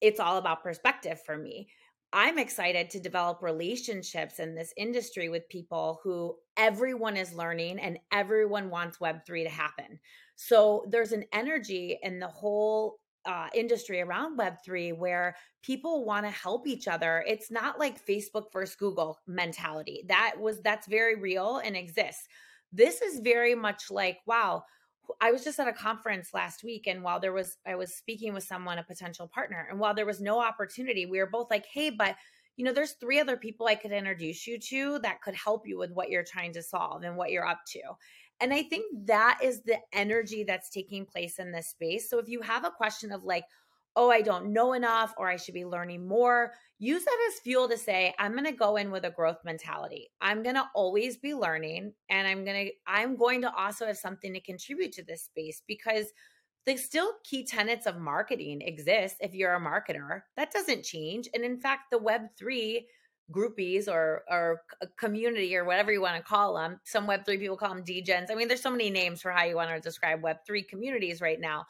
it's 0.00 0.20
all 0.20 0.38
about 0.38 0.62
perspective 0.62 1.20
for 1.26 1.36
me. 1.36 1.68
I'm 2.14 2.38
excited 2.38 2.88
to 2.90 3.00
develop 3.00 3.42
relationships 3.42 4.38
in 4.38 4.54
this 4.54 4.72
industry 4.78 5.28
with 5.28 5.50
people 5.50 6.00
who 6.02 6.36
everyone 6.56 7.18
is 7.18 7.34
learning 7.34 7.80
and 7.80 7.98
everyone 8.10 8.70
wants 8.70 8.96
Web3 8.96 9.44
to 9.44 9.50
happen. 9.50 9.98
So 10.36 10.86
there's 10.88 11.12
an 11.12 11.24
energy 11.34 11.98
in 12.02 12.18
the 12.18 12.28
whole 12.28 13.00
uh, 13.28 13.46
industry 13.54 14.00
around 14.00 14.38
Web3 14.38 14.96
where 14.96 15.36
people 15.62 16.04
want 16.04 16.24
to 16.24 16.30
help 16.30 16.66
each 16.66 16.88
other. 16.88 17.22
It's 17.28 17.50
not 17.50 17.78
like 17.78 18.04
Facebook 18.04 18.50
versus 18.52 18.74
Google 18.74 19.18
mentality. 19.26 20.04
That 20.08 20.34
was, 20.40 20.62
that's 20.62 20.88
very 20.88 21.14
real 21.14 21.58
and 21.58 21.76
exists. 21.76 22.26
This 22.72 23.02
is 23.02 23.20
very 23.20 23.54
much 23.54 23.90
like, 23.90 24.18
wow, 24.26 24.64
I 25.20 25.30
was 25.30 25.44
just 25.44 25.60
at 25.60 25.68
a 25.68 25.72
conference 25.72 26.34
last 26.34 26.62
week, 26.64 26.86
and 26.86 27.02
while 27.02 27.18
there 27.18 27.32
was, 27.32 27.56
I 27.66 27.76
was 27.76 27.94
speaking 27.94 28.34
with 28.34 28.44
someone, 28.44 28.78
a 28.78 28.82
potential 28.82 29.26
partner, 29.26 29.66
and 29.70 29.78
while 29.78 29.94
there 29.94 30.04
was 30.04 30.20
no 30.20 30.38
opportunity, 30.38 31.06
we 31.06 31.18
were 31.18 31.30
both 31.30 31.50
like, 31.50 31.64
hey, 31.64 31.88
but 31.88 32.14
you 32.56 32.64
know, 32.64 32.72
there's 32.72 32.92
three 32.92 33.20
other 33.20 33.36
people 33.36 33.66
I 33.66 33.76
could 33.76 33.92
introduce 33.92 34.46
you 34.46 34.58
to 34.58 34.98
that 34.98 35.22
could 35.22 35.34
help 35.34 35.66
you 35.66 35.78
with 35.78 35.92
what 35.92 36.10
you're 36.10 36.24
trying 36.24 36.52
to 36.54 36.62
solve 36.62 37.04
and 37.04 37.16
what 37.16 37.30
you're 37.30 37.46
up 37.46 37.60
to. 37.68 37.80
And 38.40 38.52
I 38.52 38.62
think 38.62 38.86
that 39.06 39.40
is 39.42 39.62
the 39.62 39.78
energy 39.92 40.44
that's 40.44 40.70
taking 40.70 41.04
place 41.04 41.38
in 41.38 41.52
this 41.52 41.68
space. 41.68 42.08
So 42.08 42.18
if 42.18 42.28
you 42.28 42.40
have 42.42 42.64
a 42.64 42.70
question 42.70 43.12
of 43.12 43.24
like, 43.24 43.44
oh, 43.96 44.10
I 44.10 44.20
don't 44.22 44.52
know 44.52 44.74
enough 44.74 45.12
or 45.18 45.28
I 45.28 45.36
should 45.36 45.54
be 45.54 45.64
learning 45.64 46.06
more, 46.06 46.52
use 46.78 47.04
that 47.04 47.30
as 47.32 47.40
fuel 47.40 47.68
to 47.68 47.76
say, 47.76 48.14
I'm 48.18 48.32
going 48.32 48.44
to 48.44 48.52
go 48.52 48.76
in 48.76 48.92
with 48.92 49.04
a 49.04 49.10
growth 49.10 49.38
mentality. 49.44 50.08
I'm 50.20 50.44
going 50.44 50.54
to 50.54 50.68
always 50.72 51.16
be 51.16 51.34
learning 51.34 51.92
and 52.08 52.28
I'm 52.28 52.44
going 52.44 52.66
to 52.66 52.72
I'm 52.86 53.16
going 53.16 53.42
to 53.42 53.52
also 53.54 53.86
have 53.86 53.96
something 53.96 54.32
to 54.34 54.40
contribute 54.40 54.92
to 54.92 55.02
this 55.02 55.24
space 55.24 55.62
because 55.66 56.06
the 56.64 56.76
still 56.76 57.14
key 57.24 57.44
tenets 57.44 57.86
of 57.86 57.98
marketing 57.98 58.60
exist 58.60 59.16
if 59.20 59.34
you're 59.34 59.54
a 59.54 59.60
marketer. 59.60 60.20
That 60.36 60.52
doesn't 60.52 60.84
change. 60.84 61.28
And 61.34 61.42
in 61.42 61.58
fact, 61.58 61.90
the 61.90 61.98
web3 61.98 62.84
groupies 63.30 63.88
or 63.88 64.22
or 64.30 64.62
community 64.96 65.56
or 65.56 65.64
whatever 65.64 65.92
you 65.92 66.00
want 66.00 66.16
to 66.16 66.22
call 66.22 66.54
them. 66.54 66.80
Some 66.84 67.06
Web3 67.06 67.38
people 67.38 67.56
call 67.56 67.74
them 67.74 67.84
degens. 67.84 68.30
I 68.30 68.34
mean, 68.34 68.48
there's 68.48 68.62
so 68.62 68.70
many 68.70 68.90
names 68.90 69.20
for 69.22 69.30
how 69.30 69.44
you 69.44 69.56
want 69.56 69.70
to 69.70 69.80
describe 69.80 70.22
Web3 70.22 70.66
communities 70.68 71.20
right 71.20 71.40
now. 71.40 71.66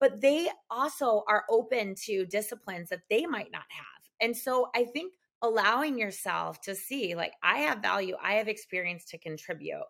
But 0.00 0.20
they 0.20 0.48
also 0.70 1.24
are 1.28 1.44
open 1.50 1.94
to 2.06 2.24
disciplines 2.26 2.90
that 2.90 3.02
they 3.10 3.26
might 3.26 3.50
not 3.50 3.64
have. 3.68 4.02
And 4.20 4.36
so 4.36 4.68
I 4.74 4.84
think 4.84 5.14
allowing 5.42 5.98
yourself 5.98 6.60
to 6.62 6.74
see 6.74 7.14
like 7.14 7.32
I 7.42 7.58
have 7.58 7.78
value, 7.78 8.16
I 8.22 8.34
have 8.34 8.48
experience 8.48 9.04
to 9.06 9.18
contribute 9.18 9.84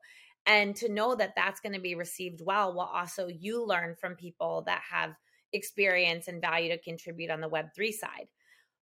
and 0.46 0.74
to 0.76 0.88
know 0.88 1.14
that 1.14 1.34
that's 1.36 1.60
going 1.60 1.74
to 1.74 1.80
be 1.80 1.94
received 1.94 2.40
well 2.44 2.72
while 2.72 2.90
also 2.92 3.28
you 3.28 3.64
learn 3.64 3.96
from 4.00 4.14
people 4.14 4.62
that 4.66 4.82
have 4.90 5.14
experience 5.52 6.28
and 6.28 6.40
value 6.40 6.70
to 6.70 6.78
contribute 6.78 7.30
on 7.30 7.40
the 7.40 7.48
web3 7.48 7.92
side 7.92 8.28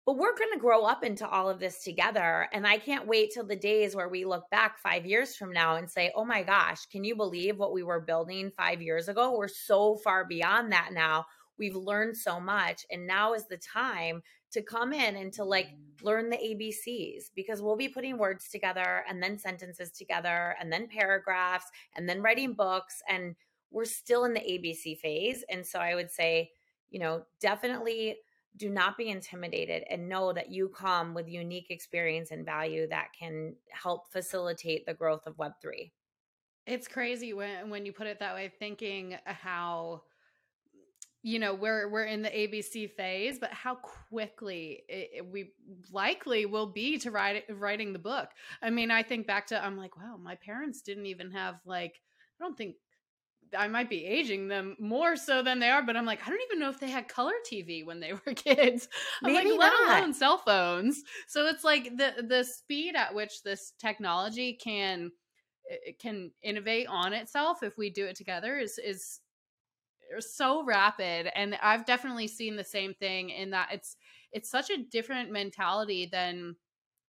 but 0.07 0.17
we're 0.17 0.37
going 0.37 0.53
to 0.53 0.61
grow 0.61 0.85
up 0.85 1.03
into 1.03 1.29
all 1.29 1.51
of 1.51 1.59
this 1.59 1.83
together. 1.83 2.49
And 2.53 2.65
I 2.65 2.79
can't 2.79 3.09
wait 3.09 3.33
till 3.35 3.45
the 3.45 3.57
days 3.57 3.97
where 3.97 4.09
we 4.09 4.25
look 4.25 4.49
back 4.51 4.79
five 4.79 5.05
years 5.05 5.35
from 5.35 5.53
now 5.53 5.75
and 5.75 5.91
say, 5.91 6.13
oh 6.15 6.25
my 6.25 6.45
gosh, 6.45 6.87
can 6.87 7.03
you 7.03 7.17
believe 7.17 7.59
what 7.59 7.73
we 7.73 7.83
were 7.83 8.01
building 8.01 8.53
five 8.57 8.81
years 8.81 9.09
ago? 9.09 9.37
We're 9.37 9.49
so 9.49 9.97
far 9.97 10.25
beyond 10.25 10.71
that 10.71 10.91
now. 10.93 11.27
We've 11.59 11.75
learned 11.75 12.17
so 12.17 12.39
much. 12.39 12.87
And 12.89 13.05
now 13.05 13.35
is 13.35 13.49
the 13.49 13.57
time 13.57 14.23
to 14.53 14.63
come 14.63 14.93
in 14.93 15.17
and 15.17 15.33
to 15.33 15.45
like 15.45 15.71
learn 16.03 16.31
the 16.31 16.37
ABCs 16.37 17.31
because 17.35 17.61
we'll 17.61 17.77
be 17.77 17.89
putting 17.89 18.17
words 18.17 18.49
together 18.49 19.05
and 19.09 19.21
then 19.21 19.39
sentences 19.39 19.91
together 19.91 20.55
and 20.61 20.73
then 20.73 20.87
paragraphs 20.87 21.67
and 21.97 22.09
then 22.09 22.23
writing 22.23 22.53
books. 22.53 23.03
And 23.09 23.35
we're 23.73 23.85
still 23.85 24.25
in 24.25 24.35
the 24.35 24.41
ABC 24.41 24.99
phase. 24.99 25.45
And 25.51 25.67
so 25.67 25.81
I 25.81 25.97
would 25.97 26.13
say, 26.13 26.53
you 26.91 27.01
know, 27.01 27.25
definitely 27.41 28.19
do 28.57 28.71
not 28.71 28.97
be 28.97 29.09
intimidated 29.09 29.85
and 29.91 30.09
know 30.09 30.33
that 30.33 30.51
you 30.51 30.69
come 30.69 31.15
with 31.15 31.29
unique 31.29 31.71
experience 31.71 32.31
and 32.31 32.45
value 32.45 32.87
that 32.89 33.09
can 33.19 33.55
help 33.71 34.11
facilitate 34.11 34.87
the 34.87 34.95
growth 34.95 35.27
of 35.27 35.37
web3 35.37 35.91
it's 36.67 36.89
crazy 36.89 37.33
when 37.33 37.71
when 37.71 37.87
you 37.87 37.93
put 37.93 38.07
it 38.07 38.19
that 38.19 38.35
way 38.35 38.51
thinking 38.59 39.15
uh, 39.15 39.33
how 39.33 40.03
you 41.23 41.39
know 41.39 41.55
we're 41.55 41.89
we're 41.91 42.05
in 42.05 42.23
the 42.23 42.31
abc 42.31 42.91
phase 42.93 43.39
but 43.39 43.53
how 43.53 43.75
quickly 44.09 44.85
it, 44.89 45.11
it, 45.17 45.27
we 45.27 45.53
likely 45.93 46.47
will 46.47 46.67
be 46.67 46.99
to 46.99 47.11
write 47.11 47.45
writing 47.51 47.93
the 47.93 47.99
book. 47.99 48.29
I 48.63 48.71
mean 48.71 48.91
i 48.91 49.03
think 49.03 49.27
back 49.27 49.47
to 49.49 49.65
i'm 49.65 49.77
like 49.77 49.97
wow 49.97 50.17
my 50.23 50.37
parents 50.37 50.83
didn't 50.83 51.07
even 51.07 51.33
have 51.33 51.57
like 51.65 52.01
i 52.41 52.45
don't 52.45 52.57
think 52.57 52.77
I 53.57 53.69
might 53.69 53.89
be 53.91 54.05
aging 54.05 54.49
them 54.49 54.77
more 54.79 55.17
so 55.17 55.43
than 55.43 55.59
they 55.59 55.69
are, 55.71 55.83
but 55.83 55.97
I'm 55.97 56.07
like, 56.07 56.27
I 56.27 56.31
don't 56.31 56.43
even 56.49 56.59
know 56.59 56.69
if 56.69 56.81
they 56.81 56.91
had 56.91 57.09
color 57.09 57.33
TV 57.45 57.85
when 57.85 58.01
they 58.01 58.13
were 58.27 58.35
kids. 58.35 58.89
I'm 59.23 59.33
Maybe 59.33 59.51
like, 59.51 59.59
let 59.59 59.73
alone 60.01 60.15
cell 60.15 60.39
phones. 60.39 61.03
So 61.27 61.47
it's 61.47 61.65
like 61.65 61.97
the 61.97 62.25
the 62.27 62.45
speed 62.45 62.97
at 62.97 63.15
which 63.15 63.43
this 63.43 63.73
technology 63.79 64.55
can 64.55 65.13
eh, 65.71 65.77
eh, 65.89 65.93
can 65.99 66.33
innovate 66.43 66.89
on 66.89 67.13
itself 67.13 67.63
if 67.63 67.77
we 67.79 67.91
do 67.91 68.07
it 68.07 68.17
together 68.17 68.59
is 68.59 68.79
is 68.79 69.21
eh, 70.15 70.21
so 70.21 70.65
rapid 70.65 71.29
and 71.35 71.57
i've 71.63 71.85
definitely 71.85 72.29
seen 72.29 72.57
the 72.57 72.65
same 72.65 72.95
thing 72.95 73.31
in 73.31 73.51
that 73.51 73.69
it's 73.73 73.97
it's 74.33 74.51
such 74.51 74.71
a 74.71 74.83
different 74.91 75.31
mentality 75.31 76.07
than 76.11 76.57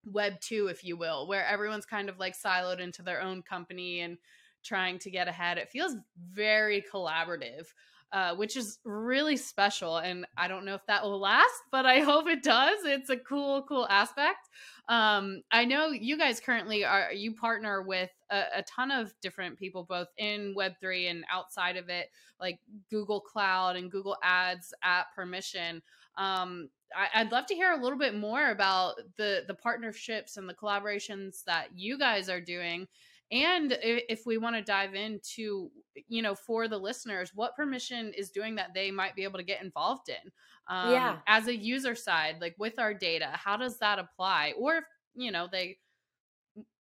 web 0.05 0.41
2 0.41 0.69
if 0.69 0.85
you 0.85 0.97
will 0.97 1.26
where 1.26 1.47
everyone's 1.47 1.87
kind 1.87 2.09
of 2.09 2.19
like 2.19 2.37
siloed 2.38 2.81
into 2.81 3.03
their 3.03 3.21
own 3.23 3.43
company 3.43 4.00
and 4.00 4.19
trying 4.64 4.99
to 4.99 5.11
get 5.11 5.28
ahead 5.28 5.59
it 5.59 5.71
feels 5.71 5.97
very 6.33 6.85
collaborative 6.92 7.66
uh, 8.12 8.33
which 8.37 8.56
is 8.56 8.78
really 8.85 9.37
special 9.37 9.97
and 9.97 10.25
i 10.37 10.47
don't 10.47 10.64
know 10.64 10.75
if 10.75 10.87
that 10.87 11.02
will 11.02 11.21
last 11.21 11.62
but 11.73 11.85
i 11.85 12.00
hope 12.00 12.28
it 12.28 12.42
does 12.42 12.78
it's 12.85 13.11
a 13.11 13.16
cool 13.16 13.62
cool 13.68 13.87
aspect. 13.88 14.49
Um, 14.88 15.42
i 15.50 15.64
know 15.64 15.88
you 15.88 16.18
guys 16.18 16.40
currently 16.40 16.85
are 16.85 17.12
you 17.12 17.35
partner 17.35 17.83
with 17.83 18.11
a, 18.30 18.42
a 18.56 18.62
ton 18.62 18.90
of 18.90 19.14
different 19.21 19.59
people 19.59 19.85
both 19.85 20.09
in 20.18 20.54
web3 20.56 21.11
and 21.11 21.25
outside 21.33 21.76
of 21.76 21.88
it 21.88 22.09
like 22.40 22.61
google 22.90 23.21
cloud 23.21 23.76
and 23.76 23.90
google 23.90 24.16
ads 24.23 24.73
at 24.83 25.06
permission. 25.14 25.83
Um, 26.16 26.68
I, 26.97 27.25
would 27.25 27.33
love 27.33 27.47
to 27.47 27.54
hear 27.54 27.73
a 27.73 27.83
little 27.83 27.99
bit 27.99 28.14
more 28.14 28.50
about 28.50 28.94
the 29.16 29.42
the 29.49 29.54
partnerships 29.54 30.37
and 30.37 30.49
the 30.49 30.54
collaborations 30.54 31.42
that 31.44 31.68
you 31.75 31.99
guys 31.99 32.28
are 32.28 32.40
doing 32.40 32.87
and 33.35 33.76
if 33.83 34.25
we 34.25 34.38
want 34.38 34.55
to 34.55 34.62
dive 34.62 34.95
into 34.95 35.71
you 36.09 36.23
know 36.23 36.35
for 36.35 36.69
the 36.69 36.79
listeners 36.79 37.33
what 37.35 37.57
permission 37.57 38.12
is 38.17 38.31
doing 38.31 38.55
that 38.55 38.73
they 38.75 38.91
might 38.91 39.14
be 39.17 39.25
able 39.25 39.38
to 39.38 39.45
get 39.45 39.62
involved 39.62 40.09
in 40.09 40.31
um, 40.69 40.93
yeah. 40.93 41.17
as 41.26 41.49
a 41.49 41.57
user 41.57 41.95
side 41.95 42.37
like 42.41 42.55
with 42.59 42.79
our 42.79 42.95
data 42.95 43.29
how 43.33 43.57
does 43.57 43.79
that 43.79 43.99
apply 43.99 44.55
or 44.59 44.76
if 44.76 44.85
you 45.14 45.31
know 45.31 45.49
they 45.50 45.76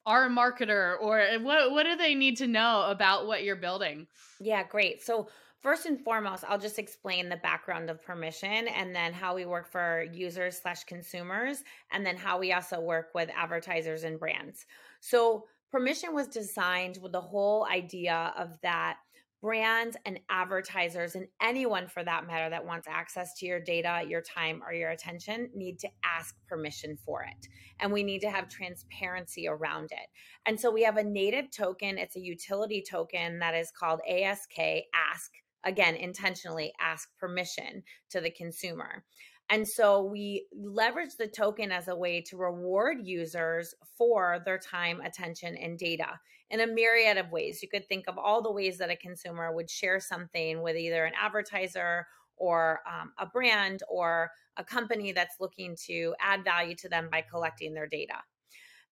are 0.06 0.26
a 0.26 0.30
marketer 0.30 0.96
or 1.00 1.26
what 1.40 1.72
what 1.72 1.84
do 1.84 1.96
they 1.96 2.14
need 2.14 2.36
to 2.36 2.46
know 2.46 2.84
about 2.88 3.26
what 3.26 3.42
you're 3.42 3.56
building 3.56 4.06
yeah 4.40 4.62
great 4.62 5.02
so 5.02 5.28
First 5.64 5.86
and 5.86 5.98
foremost, 5.98 6.44
I'll 6.46 6.58
just 6.58 6.78
explain 6.78 7.30
the 7.30 7.38
background 7.38 7.88
of 7.88 8.04
permission 8.04 8.68
and 8.68 8.94
then 8.94 9.14
how 9.14 9.34
we 9.34 9.46
work 9.46 9.66
for 9.66 10.04
users 10.12 10.60
slash 10.60 10.84
consumers, 10.84 11.64
and 11.90 12.04
then 12.04 12.18
how 12.18 12.38
we 12.38 12.52
also 12.52 12.82
work 12.82 13.12
with 13.14 13.30
advertisers 13.34 14.04
and 14.04 14.20
brands. 14.20 14.66
So, 15.00 15.46
permission 15.74 16.14
was 16.14 16.28
designed 16.28 17.00
with 17.02 17.10
the 17.10 17.20
whole 17.20 17.66
idea 17.66 18.32
of 18.38 18.50
that 18.62 18.98
brands 19.42 19.96
and 20.06 20.20
advertisers 20.30 21.16
and 21.16 21.26
anyone 21.42 21.88
for 21.88 22.04
that 22.04 22.28
matter 22.28 22.48
that 22.48 22.64
wants 22.64 22.86
access 22.88 23.34
to 23.34 23.44
your 23.44 23.58
data, 23.58 24.04
your 24.08 24.22
time, 24.22 24.62
or 24.64 24.72
your 24.72 24.90
attention 24.90 25.50
need 25.52 25.80
to 25.80 25.88
ask 26.04 26.36
permission 26.48 26.96
for 27.04 27.24
it. 27.24 27.48
And 27.80 27.92
we 27.92 28.04
need 28.04 28.20
to 28.20 28.30
have 28.30 28.48
transparency 28.48 29.48
around 29.48 29.86
it. 29.86 30.08
And 30.46 30.60
so 30.60 30.70
we 30.70 30.84
have 30.84 30.96
a 30.96 31.02
native 31.02 31.50
token, 31.50 31.98
it's 31.98 32.14
a 32.14 32.20
utility 32.20 32.80
token 32.88 33.40
that 33.40 33.56
is 33.56 33.72
called 33.76 33.98
ASK, 34.08 34.56
ask 34.56 35.32
again, 35.64 35.96
intentionally 35.96 36.72
ask 36.80 37.08
permission 37.18 37.82
to 38.10 38.20
the 38.20 38.30
consumer. 38.30 39.04
And 39.50 39.68
so 39.68 40.02
we 40.02 40.46
leverage 40.54 41.16
the 41.18 41.28
token 41.28 41.70
as 41.70 41.88
a 41.88 41.96
way 41.96 42.22
to 42.22 42.36
reward 42.36 42.98
users 43.06 43.74
for 43.96 44.40
their 44.44 44.58
time, 44.58 45.00
attention, 45.00 45.56
and 45.56 45.78
data 45.78 46.18
in 46.50 46.60
a 46.60 46.66
myriad 46.66 47.18
of 47.18 47.30
ways. 47.30 47.62
You 47.62 47.68
could 47.68 47.88
think 47.88 48.06
of 48.08 48.18
all 48.18 48.42
the 48.42 48.52
ways 48.52 48.78
that 48.78 48.90
a 48.90 48.96
consumer 48.96 49.54
would 49.54 49.70
share 49.70 50.00
something 50.00 50.62
with 50.62 50.76
either 50.76 51.04
an 51.04 51.12
advertiser 51.20 52.06
or 52.36 52.80
um, 52.88 53.12
a 53.18 53.26
brand 53.26 53.82
or 53.88 54.30
a 54.56 54.64
company 54.64 55.12
that's 55.12 55.36
looking 55.40 55.76
to 55.86 56.14
add 56.20 56.44
value 56.44 56.74
to 56.76 56.88
them 56.88 57.08
by 57.10 57.22
collecting 57.22 57.74
their 57.74 57.86
data. 57.86 58.16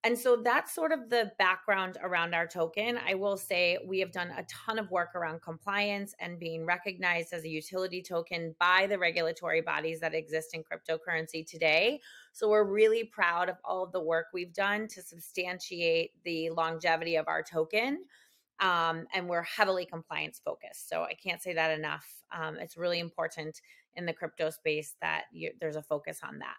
And 0.05 0.19
so 0.19 0.35
that's 0.35 0.75
sort 0.75 0.91
of 0.91 1.11
the 1.11 1.31
background 1.39 1.97
around 2.03 2.35
our 2.35 2.47
token. 2.47 2.99
I 3.07 3.15
will 3.15 3.37
say 3.37 3.79
we 3.87 4.01
have 4.01 4.11
done 4.11 4.33
a 4.37 4.45
ton 4.45 4.81
of 4.81 4.91
work 4.91 5.15
around 5.15 5.43
compliance 5.43 6.13
and 6.19 6.41
being 6.41 6.67
recognized 6.67 7.33
as 7.33 7.45
a 7.45 7.49
utility 7.49 8.03
token 8.03 8.57
by 8.59 8.89
the 8.89 8.99
regulatory 8.99 9.61
bodies 9.61 10.01
that 10.01 10.13
exist 10.13 10.55
in 10.55 10.65
cryptocurrency 10.65 11.47
today. 11.47 12.01
So 12.33 12.49
we're 12.49 12.65
really 12.65 13.05
proud 13.05 13.49
of 13.49 13.59
all 13.65 13.85
of 13.85 13.93
the 13.93 14.01
work 14.01 14.27
we've 14.35 14.53
done 14.53 14.89
to 14.89 15.03
substantiate 15.03 16.11
the 16.25 16.51
longevity 16.51 17.15
of 17.15 17.29
our 17.29 17.45
token. 17.45 18.05
Um, 18.59 19.07
and 19.15 19.29
we're 19.29 19.43
heavily 19.43 19.87
compliance 19.87 20.41
focused. 20.45 20.89
So 20.89 21.03
I 21.03 21.15
can't 21.15 21.41
say 21.41 21.55
that 21.55 21.79
enough. 21.79 22.07
Um, 22.37 22.57
it's 22.57 22.77
really 22.77 22.99
important 22.99 23.61
in 23.95 24.07
the 24.07 24.13
crypto 24.13 24.51
space 24.51 24.95
that 25.01 25.25
you, 25.33 25.53
there's 25.61 25.77
a 25.77 25.83
focus 25.83 26.21
on 26.25 26.41
that. 26.41 26.57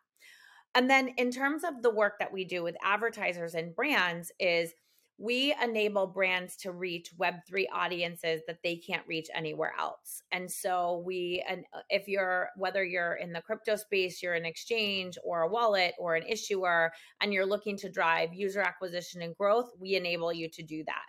And 0.75 0.89
then 0.89 1.09
in 1.17 1.31
terms 1.31 1.63
of 1.63 1.81
the 1.81 1.91
work 1.91 2.19
that 2.19 2.33
we 2.33 2.45
do 2.45 2.63
with 2.63 2.75
advertisers 2.83 3.53
and 3.53 3.75
brands 3.75 4.31
is 4.39 4.73
we 5.19 5.55
enable 5.62 6.07
brands 6.07 6.57
to 6.57 6.71
reach 6.71 7.15
web3 7.17 7.65
audiences 7.71 8.41
that 8.47 8.57
they 8.63 8.75
can't 8.75 9.07
reach 9.07 9.27
anywhere 9.33 9.73
else. 9.79 10.23
And 10.31 10.49
so 10.51 11.03
we 11.05 11.43
and 11.47 11.63
uh, 11.73 11.81
if 11.89 12.07
you're 12.07 12.49
whether 12.57 12.83
you're 12.83 13.13
in 13.15 13.31
the 13.31 13.41
crypto 13.41 13.75
space, 13.75 14.23
you're 14.23 14.33
an 14.33 14.45
exchange 14.45 15.17
or 15.23 15.41
a 15.41 15.47
wallet 15.47 15.93
or 15.99 16.15
an 16.15 16.23
issuer 16.27 16.91
and 17.21 17.31
you're 17.31 17.45
looking 17.45 17.77
to 17.77 17.91
drive 17.91 18.33
user 18.33 18.62
acquisition 18.62 19.21
and 19.21 19.36
growth, 19.38 19.69
we 19.79 19.95
enable 19.95 20.33
you 20.33 20.49
to 20.49 20.63
do 20.63 20.83
that. 20.86 21.03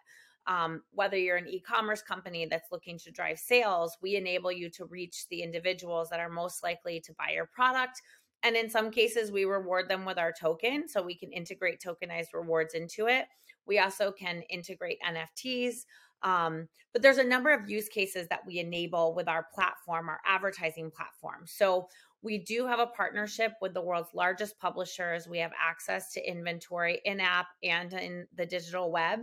Um, 0.47 0.83
whether 0.93 1.17
you're 1.17 1.39
an 1.39 1.49
e-commerce 1.49 2.03
company 2.03 2.47
that's 2.51 2.71
looking 2.71 2.99
to 2.99 3.11
drive 3.11 3.39
sales, 3.39 3.97
we 4.03 4.17
enable 4.17 4.53
you 4.53 4.69
to 4.73 4.85
reach 4.85 5.25
the 5.31 5.43
individuals 5.43 6.11
that 6.11 6.21
are 6.21 6.29
most 6.29 6.63
likely 6.63 7.01
to 7.01 7.15
buy 7.15 7.33
your 7.33 7.47
product 7.47 8.03
and 8.45 8.57
in 8.57 8.69
some 8.69 8.91
cases, 8.91 9.33
we 9.33 9.47
reward 9.47 9.89
them 9.89 10.05
with 10.05 10.19
our 10.19 10.33
token. 10.33 10.87
So 10.87 11.03
we 11.03 11.15
can 11.15 11.33
integrate 11.33 11.81
tokenized 11.81 12.35
rewards 12.35 12.75
into 12.75 13.07
it. 13.07 13.25
We 13.67 13.79
also 13.79 14.13
can 14.13 14.43
integrate 14.51 14.99
NFTs. 15.01 15.87
Um, 16.23 16.69
but 16.93 17.03
there's 17.03 17.19
a 17.19 17.25
number 17.25 17.51
of 17.51 17.69
use 17.69 17.89
cases 17.89 18.29
that 18.29 18.47
we 18.47 18.59
enable 18.59 19.15
with 19.15 19.29
our 19.29 19.47
platform, 19.55 20.09
our 20.09 20.21
advertising 20.27 20.91
platform. 20.91 21.47
So 21.47 21.89
we 22.23 22.39
do 22.39 22.67
have 22.67 22.79
a 22.79 22.87
partnership 22.87 23.53
with 23.61 23.75
the 23.75 23.83
world's 23.83 24.15
largest 24.15 24.59
publishers. 24.59 25.29
We 25.29 25.39
have 25.39 25.53
access 25.59 26.13
to 26.13 26.31
inventory 26.31 27.01
in 27.05 27.21
app 27.21 27.47
and 27.63 27.93
in 27.95 28.27
the 28.37 28.47
digital 28.47 28.93
web. 28.93 29.21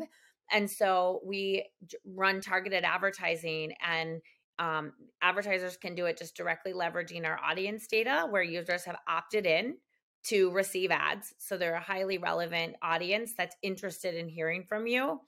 And 0.51 0.69
so 0.69 1.21
we 1.25 1.65
run 2.05 2.41
targeted 2.41 2.84
advertising 2.84 3.73
and 3.86 4.21
um, 4.60 4.94
advertisers 5.22 5.78
can 5.78 5.96
do 5.96 6.06
it 6.06 6.18
just 6.18 6.36
directly 6.36 6.74
leveraging 6.74 7.26
our 7.26 7.40
audience 7.40 7.88
data 7.88 8.28
where 8.30 8.44
users 8.44 8.84
have 8.86 8.98
opted 9.08 9.46
in 9.46 9.78
to 10.24 10.52
receive 10.52 10.92
ads. 10.92 11.34
So 11.40 11.58
they're 11.58 11.76
a 11.76 11.82
highly 11.82 12.18
relevant 12.18 12.76
audience 12.82 13.34
that's 13.36 13.56
interested 13.64 14.16
in 14.16 14.30
hearing 14.30 14.66
from 14.68 14.86
you. 14.86 15.20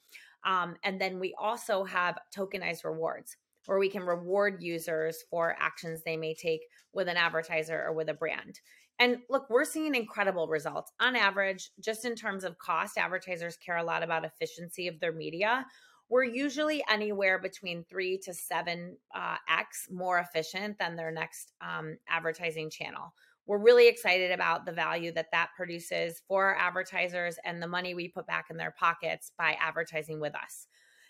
Um, 0.45 0.75
and 0.83 0.99
then 0.99 1.19
we 1.19 1.33
also 1.39 1.83
have 1.83 2.17
tokenized 2.35 2.83
rewards 2.83 3.37
where 3.65 3.79
we 3.79 3.89
can 3.89 4.03
reward 4.03 4.61
users 4.61 5.23
for 5.29 5.55
actions 5.57 6.03
they 6.03 6.17
may 6.17 6.35
take 6.35 6.61
with 6.93 7.07
an 7.07 7.17
advertiser 7.17 7.81
or 7.81 7.93
with 7.93 8.09
a 8.09 8.13
brand. 8.13 8.59
And 8.99 9.17
look, 9.29 9.49
we're 9.49 9.65
seeing 9.65 9.95
incredible 9.95 10.47
results. 10.47 10.91
On 10.99 11.15
average, 11.15 11.71
just 11.79 12.05
in 12.05 12.15
terms 12.15 12.43
of 12.43 12.57
cost, 12.59 12.97
advertisers 12.97 13.57
care 13.57 13.77
a 13.77 13.83
lot 13.83 14.03
about 14.03 14.25
efficiency 14.25 14.87
of 14.87 14.99
their 14.99 15.13
media 15.13 15.65
we're 16.13 16.23
usually 16.23 16.83
anywhere 16.87 17.39
between 17.39 17.83
three 17.85 18.19
to 18.19 18.35
seven 18.35 18.95
uh, 19.15 19.35
X 19.49 19.87
more 19.91 20.19
efficient 20.19 20.77
than 20.77 20.95
their 20.95 21.09
next 21.09 21.53
um, 21.59 21.97
advertising 22.07 22.69
channel. 22.69 23.15
We're 23.47 23.57
really 23.57 23.87
excited 23.87 24.29
about 24.31 24.67
the 24.67 24.73
value 24.73 25.11
that 25.13 25.31
that 25.31 25.49
produces 25.57 26.21
for 26.27 26.45
our 26.45 26.55
advertisers 26.55 27.37
and 27.43 27.59
the 27.59 27.67
money 27.67 27.95
we 27.95 28.09
put 28.09 28.27
back 28.27 28.45
in 28.51 28.57
their 28.57 28.75
pockets 28.79 29.31
by 29.39 29.57
advertising 29.59 30.19
with 30.19 30.35
us. 30.35 30.67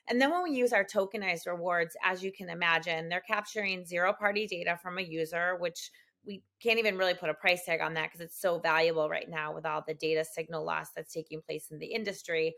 And 0.07 0.21
then 0.21 0.31
when 0.31 0.41
we 0.41 0.51
use 0.51 0.71
our 0.71 0.85
tokenized 0.85 1.47
rewards, 1.47 1.97
as 2.01 2.23
you 2.23 2.31
can 2.31 2.47
imagine, 2.47 3.09
they're 3.09 3.19
capturing 3.27 3.85
zero 3.85 4.13
party 4.13 4.47
data 4.47 4.79
from 4.81 4.99
a 4.99 5.03
user, 5.03 5.57
which 5.59 5.91
we 6.25 6.41
can't 6.61 6.79
even 6.79 6.97
really 6.97 7.13
put 7.13 7.29
a 7.29 7.33
price 7.33 7.65
tag 7.65 7.81
on 7.81 7.93
that 7.95 8.05
because 8.05 8.21
it's 8.21 8.39
so 8.39 8.57
valuable 8.57 9.09
right 9.09 9.29
now 9.29 9.53
with 9.53 9.65
all 9.65 9.83
the 9.85 9.93
data 9.95 10.23
signal 10.23 10.63
loss 10.63 10.91
that's 10.95 11.13
taking 11.13 11.41
place 11.41 11.71
in 11.71 11.79
the 11.79 11.87
industry. 11.87 12.55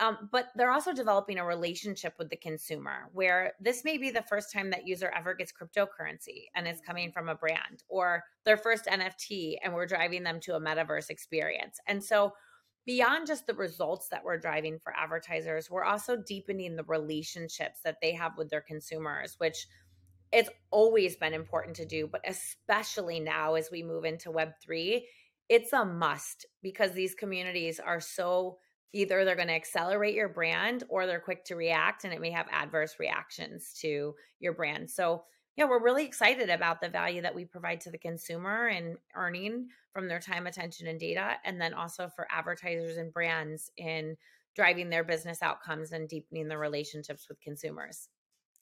Um, 0.00 0.28
but 0.30 0.48
they're 0.54 0.70
also 0.70 0.92
developing 0.92 1.38
a 1.38 1.44
relationship 1.44 2.14
with 2.18 2.30
the 2.30 2.36
consumer 2.36 3.08
where 3.12 3.54
this 3.60 3.84
may 3.84 3.98
be 3.98 4.10
the 4.10 4.22
first 4.22 4.52
time 4.52 4.70
that 4.70 4.86
user 4.86 5.12
ever 5.16 5.34
gets 5.34 5.52
cryptocurrency 5.52 6.44
and 6.54 6.68
is 6.68 6.80
coming 6.80 7.10
from 7.10 7.28
a 7.28 7.34
brand 7.34 7.82
or 7.88 8.22
their 8.44 8.56
first 8.56 8.84
NFT 8.84 9.56
and 9.62 9.74
we're 9.74 9.86
driving 9.86 10.22
them 10.22 10.38
to 10.40 10.54
a 10.54 10.60
metaverse 10.60 11.10
experience. 11.10 11.80
And 11.88 12.02
so 12.02 12.32
beyond 12.86 13.26
just 13.26 13.48
the 13.48 13.54
results 13.54 14.08
that 14.08 14.22
we're 14.24 14.38
driving 14.38 14.78
for 14.78 14.94
advertisers, 14.96 15.68
we're 15.68 15.84
also 15.84 16.16
deepening 16.16 16.76
the 16.76 16.84
relationships 16.84 17.80
that 17.84 17.98
they 18.00 18.12
have 18.14 18.38
with 18.38 18.50
their 18.50 18.60
consumers, 18.60 19.34
which 19.38 19.66
it's 20.30 20.50
always 20.70 21.16
been 21.16 21.34
important 21.34 21.74
to 21.76 21.86
do, 21.86 22.06
but 22.06 22.20
especially 22.26 23.18
now 23.18 23.54
as 23.54 23.70
we 23.70 23.82
move 23.82 24.04
into 24.04 24.30
Web3, 24.30 25.02
it's 25.48 25.72
a 25.72 25.84
must 25.84 26.46
because 26.62 26.92
these 26.92 27.14
communities 27.14 27.80
are 27.80 28.00
so 28.00 28.58
either 28.92 29.24
they're 29.24 29.36
going 29.36 29.48
to 29.48 29.54
accelerate 29.54 30.14
your 30.14 30.28
brand 30.28 30.84
or 30.88 31.06
they're 31.06 31.20
quick 31.20 31.44
to 31.44 31.56
react 31.56 32.04
and 32.04 32.12
it 32.12 32.20
may 32.20 32.30
have 32.30 32.46
adverse 32.50 32.96
reactions 32.98 33.74
to 33.80 34.14
your 34.40 34.54
brand. 34.54 34.90
So, 34.90 35.24
yeah, 35.56 35.64
we're 35.64 35.82
really 35.82 36.04
excited 36.04 36.50
about 36.50 36.80
the 36.80 36.88
value 36.88 37.20
that 37.22 37.34
we 37.34 37.44
provide 37.44 37.80
to 37.82 37.90
the 37.90 37.98
consumer 37.98 38.68
and 38.68 38.96
earning 39.14 39.68
from 39.92 40.06
their 40.06 40.20
time, 40.20 40.46
attention, 40.46 40.86
and 40.86 41.00
data. 41.00 41.32
And 41.44 41.60
then 41.60 41.74
also 41.74 42.08
for 42.14 42.28
advertisers 42.30 42.96
and 42.96 43.12
brands 43.12 43.70
in 43.76 44.16
driving 44.54 44.88
their 44.88 45.04
business 45.04 45.42
outcomes 45.42 45.92
and 45.92 46.08
deepening 46.08 46.48
the 46.48 46.56
relationships 46.56 47.26
with 47.28 47.40
consumers. 47.40 48.08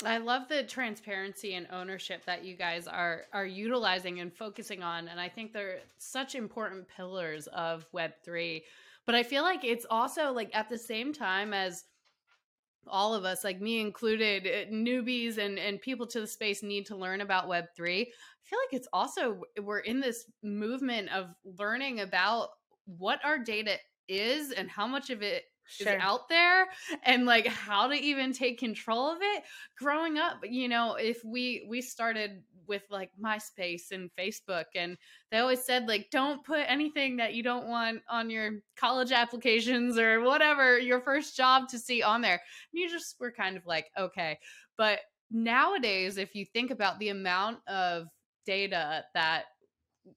I 0.05 0.19
love 0.19 0.49
the 0.49 0.63
transparency 0.63 1.55
and 1.55 1.67
ownership 1.73 2.25
that 2.27 2.45
you 2.45 2.55
guys 2.55 2.87
are 2.87 3.23
are 3.33 3.47
utilizing 3.47 4.21
and 4.21 4.31
focusing 4.31 4.83
on 4.83 5.09
and 5.09 5.19
I 5.19 5.31
think 5.31 5.55
they're 5.55 5.79
such 5.97 6.35
important 6.35 6.87
pillars 6.95 7.47
of 7.47 7.87
web3 7.95 8.61
but 9.07 9.15
I 9.15 9.23
feel 9.23 9.43
like 9.43 9.65
it's 9.65 9.87
also 9.89 10.33
like 10.33 10.51
at 10.55 10.69
the 10.69 10.79
same 10.79 11.13
time 11.13 11.55
as 11.55 11.85
all 12.89 13.15
of 13.15 13.25
us 13.25 13.45
like 13.45 13.61
me 13.61 13.81
included 13.81 14.47
uh, 14.47 14.71
newbies 14.73 15.39
and 15.39 15.59
and 15.59 15.81
people 15.81 16.07
to 16.07 16.21
the 16.21 16.27
space 16.27 16.63
need 16.63 16.87
to 16.87 16.97
learn 16.97 17.21
about 17.21 17.49
web3 17.49 18.03
i 18.03 18.07
feel 18.45 18.59
like 18.59 18.73
it's 18.73 18.89
also 18.93 19.41
we're 19.63 19.81
in 19.81 20.01
this 20.01 20.25
movement 20.43 21.09
of 21.11 21.27
learning 21.59 22.01
about 22.01 22.49
what 22.85 23.19
our 23.25 23.39
data 23.39 23.77
is 24.09 24.53
and 24.53 24.71
how 24.71 24.87
much 24.87 25.11
of 25.11 25.23
it 25.23 25.45
sure. 25.67 25.95
is 25.95 25.99
out 26.01 26.29
there 26.29 26.69
and 27.03 27.27
like 27.27 27.47
how 27.47 27.89
to 27.89 27.95
even 27.95 28.33
take 28.33 28.59
control 28.59 29.11
of 29.11 29.19
it 29.21 29.43
growing 29.79 30.19
up 30.19 30.39
you 30.45 30.69
know 30.69 30.95
if 30.95 31.25
we 31.25 31.67
we 31.69 31.81
started 31.81 32.43
with 32.69 32.83
like 32.91 33.11
myspace 33.23 33.91
and 33.93 34.11
facebook 34.19 34.65
and 34.75 34.97
they 35.31 35.39
always 35.39 35.63
said 35.63 35.89
like 35.89 36.09
don't 36.11 36.45
put 36.45 36.65
anything 36.69 37.17
that 37.17 37.35
you 37.35 37.43
don't 37.43 37.69
want 37.69 38.01
on 38.09 38.31
your 38.31 38.53
college 38.77 39.13
applications 39.13 39.99
or 39.99 40.21
whatever 40.21 40.79
your 40.79 41.01
first 41.01 41.37
job 41.37 41.69
to 41.69 41.79
see 41.79 42.03
on 42.03 42.21
there. 42.21 42.41
And 42.73 42.81
you 42.81 42.89
just 42.89 43.17
were 43.21 43.33
kind 43.33 43.57
of 43.57 43.67
like 43.67 43.91
okay. 43.99 44.39
But 44.77 45.01
nowadays 45.31 46.19
if 46.19 46.35
you 46.35 46.45
think 46.45 46.71
about 46.71 46.99
the 46.99 47.09
amount 47.09 47.59
of 47.67 48.07
data 48.45 49.05
that 49.15 49.45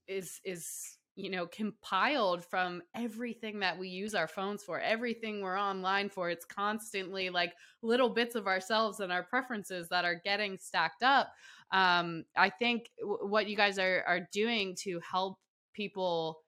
is 0.07 0.39
is 0.43 0.97
you 1.19 1.29
know, 1.29 1.45
compiled 1.47 2.45
from 2.45 2.81
everything 2.95 3.59
that 3.59 3.77
we 3.77 3.89
use 3.89 4.15
our 4.15 4.27
phones 4.27 4.63
for, 4.63 4.79
everything 4.79 5.41
we're 5.41 5.59
online 5.59 6.09
for. 6.09 6.29
It's 6.29 6.45
constantly 6.45 7.29
like 7.29 7.53
little 7.81 8.09
bits 8.09 8.35
of 8.35 8.47
ourselves 8.47 9.01
and 9.01 9.11
our 9.11 9.23
preferences 9.23 9.89
that 9.89 10.05
are 10.05 10.21
getting 10.23 10.57
stacked 10.57 11.03
up. 11.03 11.33
Um, 11.71 12.23
I 12.37 12.49
think 12.49 12.89
w- 12.99 13.27
what 13.27 13.47
you 13.47 13.57
guys 13.57 13.77
are 13.77 14.03
are 14.07 14.27
doing 14.31 14.75
to 14.83 15.01
help 15.01 15.37
people 15.73 16.39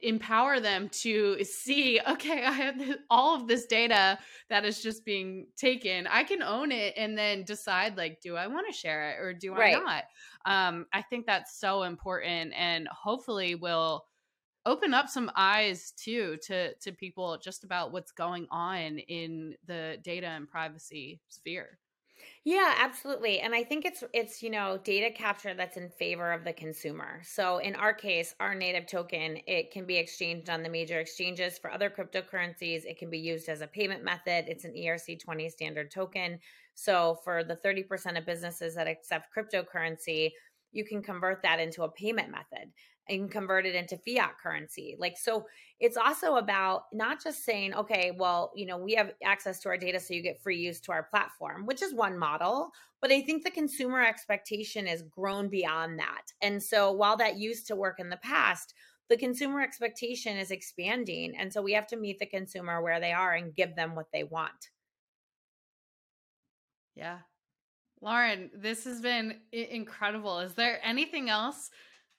empower 0.00 0.60
them 0.60 0.88
to 0.88 1.42
see 1.44 2.00
okay 2.08 2.42
i 2.44 2.50
have 2.50 2.78
this, 2.78 2.96
all 3.10 3.36
of 3.36 3.46
this 3.46 3.66
data 3.66 4.18
that 4.48 4.64
is 4.64 4.82
just 4.82 5.04
being 5.04 5.46
taken. 5.56 6.06
I 6.06 6.24
can 6.24 6.42
own 6.42 6.72
it 6.72 6.94
and 6.96 7.18
then 7.18 7.44
decide 7.44 7.96
like 7.96 8.20
do 8.22 8.36
i 8.36 8.46
want 8.46 8.66
to 8.66 8.72
share 8.72 9.10
it 9.10 9.20
or 9.20 9.34
do 9.34 9.54
right. 9.54 9.76
i 9.76 9.80
not? 9.80 10.04
Um 10.46 10.86
i 10.92 11.02
think 11.02 11.26
that's 11.26 11.58
so 11.60 11.82
important 11.82 12.52
and 12.56 12.88
hopefully 12.88 13.54
will 13.54 14.06
open 14.64 14.94
up 14.94 15.08
some 15.08 15.30
eyes 15.36 15.92
too 15.96 16.38
to 16.44 16.74
to 16.74 16.92
people 16.92 17.38
just 17.42 17.64
about 17.64 17.92
what's 17.92 18.12
going 18.12 18.46
on 18.50 18.98
in 18.98 19.54
the 19.66 19.98
data 20.02 20.26
and 20.28 20.48
privacy 20.48 21.20
sphere 21.28 21.78
yeah, 22.44 22.74
absolutely. 22.78 23.40
And 23.40 23.54
I 23.54 23.64
think 23.64 23.84
it's 23.84 24.04
it's, 24.14 24.42
you 24.42 24.50
know, 24.50 24.78
data 24.82 25.10
capture 25.14 25.54
that's 25.54 25.76
in 25.76 25.90
favor 25.90 26.32
of 26.32 26.44
the 26.44 26.52
consumer. 26.52 27.20
So 27.24 27.58
in 27.58 27.74
our 27.74 27.92
case, 27.92 28.34
our 28.40 28.54
native 28.54 28.86
token, 28.86 29.38
it 29.46 29.70
can 29.70 29.86
be 29.86 29.96
exchanged 29.96 30.48
on 30.48 30.62
the 30.62 30.68
major 30.68 31.00
exchanges 31.00 31.58
for 31.58 31.70
other 31.70 31.90
cryptocurrencies. 31.90 32.84
It 32.84 32.98
can 32.98 33.10
be 33.10 33.18
used 33.18 33.48
as 33.48 33.60
a 33.60 33.66
payment 33.66 34.04
method. 34.04 34.44
It's 34.48 34.64
an 34.64 34.74
ERC20 34.74 35.50
standard 35.50 35.90
token. 35.90 36.38
So 36.74 37.18
for 37.24 37.44
the 37.44 37.56
30% 37.56 38.16
of 38.16 38.24
businesses 38.24 38.74
that 38.76 38.86
accept 38.86 39.28
cryptocurrency, 39.36 40.30
you 40.70 40.84
can 40.84 41.02
convert 41.02 41.42
that 41.42 41.60
into 41.60 41.82
a 41.82 41.90
payment 41.90 42.30
method 42.30 42.70
and 43.08 43.30
convert 43.30 43.66
it 43.66 43.74
into 43.74 43.96
fiat 43.96 44.32
currency. 44.42 44.96
Like, 44.98 45.16
so 45.16 45.46
it's 45.80 45.96
also 45.96 46.36
about 46.36 46.82
not 46.92 47.22
just 47.22 47.44
saying, 47.44 47.74
okay, 47.74 48.12
well, 48.16 48.52
you 48.54 48.66
know, 48.66 48.78
we 48.78 48.94
have 48.94 49.12
access 49.24 49.60
to 49.60 49.68
our 49.68 49.76
data, 49.76 50.00
so 50.00 50.14
you 50.14 50.22
get 50.22 50.42
free 50.42 50.58
use 50.58 50.80
to 50.80 50.92
our 50.92 51.04
platform, 51.04 51.66
which 51.66 51.82
is 51.82 51.94
one 51.94 52.18
model. 52.18 52.70
But 53.00 53.12
I 53.12 53.20
think 53.20 53.44
the 53.44 53.50
consumer 53.50 54.02
expectation 54.02 54.86
has 54.86 55.02
grown 55.02 55.48
beyond 55.48 55.98
that. 55.98 56.32
And 56.42 56.62
so 56.62 56.92
while 56.92 57.16
that 57.18 57.38
used 57.38 57.66
to 57.68 57.76
work 57.76 58.00
in 58.00 58.10
the 58.10 58.16
past, 58.18 58.74
the 59.08 59.16
consumer 59.16 59.60
expectation 59.62 60.36
is 60.36 60.50
expanding. 60.50 61.34
And 61.38 61.52
so 61.52 61.62
we 61.62 61.72
have 61.72 61.86
to 61.88 61.96
meet 61.96 62.18
the 62.18 62.26
consumer 62.26 62.82
where 62.82 63.00
they 63.00 63.12
are 63.12 63.34
and 63.34 63.54
give 63.54 63.74
them 63.74 63.94
what 63.94 64.12
they 64.12 64.24
want. 64.24 64.70
Yeah. 66.94 67.18
Lauren, 68.00 68.50
this 68.54 68.84
has 68.84 69.00
been 69.00 69.40
incredible. 69.52 70.40
Is 70.40 70.54
there 70.54 70.80
anything 70.84 71.30
else 71.30 71.70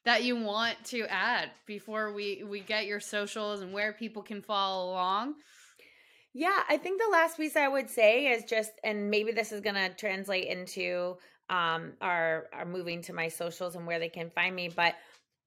that 0.05 0.23
you 0.23 0.35
want 0.35 0.83
to 0.85 1.05
add 1.09 1.51
before 1.65 2.13
we 2.13 2.43
we 2.43 2.61
get 2.61 2.85
your 2.85 2.99
socials 2.99 3.61
and 3.61 3.73
where 3.73 3.93
people 3.93 4.21
can 4.21 4.41
follow 4.41 4.91
along? 4.91 5.35
Yeah, 6.33 6.61
I 6.69 6.77
think 6.77 7.01
the 7.01 7.11
last 7.11 7.37
piece 7.37 7.55
I 7.55 7.67
would 7.67 7.89
say 7.89 8.27
is 8.27 8.43
just, 8.43 8.71
and 8.83 9.09
maybe 9.09 9.31
this 9.31 9.51
is 9.51 9.61
going 9.61 9.75
to 9.75 9.89
translate 9.89 10.47
into 10.47 11.17
um, 11.49 11.93
our, 12.01 12.47
our 12.53 12.65
moving 12.65 13.01
to 13.03 13.13
my 13.13 13.27
socials 13.27 13.75
and 13.75 13.87
where 13.87 13.97
they 13.97 14.09
can 14.09 14.29
find 14.29 14.55
me, 14.55 14.69
but 14.69 14.95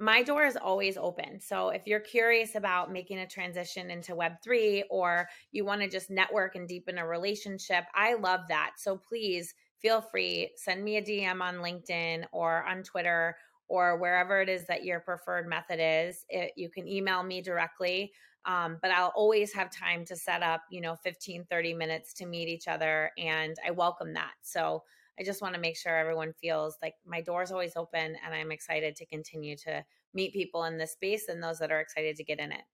my 0.00 0.24
door 0.24 0.44
is 0.44 0.56
always 0.56 0.96
open. 0.96 1.40
So 1.40 1.68
if 1.68 1.86
you're 1.86 2.00
curious 2.00 2.56
about 2.56 2.92
making 2.92 3.18
a 3.18 3.26
transition 3.26 3.90
into 3.90 4.16
Web3 4.16 4.82
or 4.90 5.28
you 5.52 5.64
want 5.64 5.80
to 5.82 5.88
just 5.88 6.10
network 6.10 6.56
and 6.56 6.66
deepen 6.66 6.98
a 6.98 7.06
relationship, 7.06 7.84
I 7.94 8.14
love 8.14 8.40
that. 8.48 8.72
So 8.78 8.96
please 8.96 9.54
feel 9.78 10.00
free, 10.00 10.50
send 10.56 10.82
me 10.82 10.96
a 10.96 11.02
DM 11.02 11.40
on 11.40 11.56
LinkedIn 11.56 12.24
or 12.32 12.64
on 12.64 12.82
Twitter 12.82 13.36
or 13.72 13.96
wherever 13.96 14.42
it 14.42 14.50
is 14.50 14.66
that 14.66 14.84
your 14.84 15.00
preferred 15.00 15.48
method 15.48 15.78
is. 15.80 16.26
It, 16.28 16.52
you 16.56 16.68
can 16.68 16.86
email 16.86 17.22
me 17.22 17.40
directly. 17.40 18.12
Um, 18.44 18.76
but 18.82 18.90
I'll 18.90 19.14
always 19.16 19.50
have 19.54 19.70
time 19.70 20.04
to 20.06 20.14
set 20.14 20.42
up, 20.42 20.60
you 20.70 20.82
know, 20.82 20.94
15, 21.02 21.46
30 21.48 21.72
minutes 21.72 22.12
to 22.14 22.26
meet 22.26 22.48
each 22.48 22.68
other. 22.68 23.12
And 23.16 23.56
I 23.66 23.70
welcome 23.70 24.12
that. 24.12 24.32
So 24.42 24.82
I 25.18 25.22
just 25.22 25.40
want 25.40 25.54
to 25.54 25.60
make 25.60 25.78
sure 25.78 25.96
everyone 25.96 26.34
feels 26.38 26.76
like 26.82 26.96
my 27.06 27.22
door 27.22 27.42
is 27.42 27.50
always 27.50 27.74
open 27.74 28.14
and 28.22 28.34
I'm 28.34 28.52
excited 28.52 28.94
to 28.96 29.06
continue 29.06 29.56
to 29.64 29.82
meet 30.12 30.34
people 30.34 30.64
in 30.64 30.76
this 30.76 30.92
space 30.92 31.28
and 31.28 31.42
those 31.42 31.58
that 31.60 31.72
are 31.72 31.80
excited 31.80 32.16
to 32.16 32.24
get 32.24 32.40
in 32.40 32.52
it. 32.52 32.64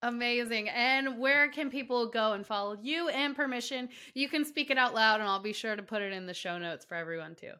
Amazing. 0.00 0.70
And 0.70 1.18
where 1.18 1.50
can 1.50 1.68
people 1.68 2.08
go 2.08 2.32
and 2.32 2.46
follow 2.46 2.78
you 2.80 3.10
and 3.10 3.36
permission? 3.36 3.90
You 4.14 4.30
can 4.30 4.46
speak 4.46 4.70
it 4.70 4.78
out 4.78 4.94
loud 4.94 5.20
and 5.20 5.28
I'll 5.28 5.42
be 5.42 5.52
sure 5.52 5.76
to 5.76 5.82
put 5.82 6.00
it 6.00 6.14
in 6.14 6.24
the 6.24 6.32
show 6.32 6.56
notes 6.56 6.86
for 6.86 6.94
everyone 6.94 7.34
too. 7.34 7.52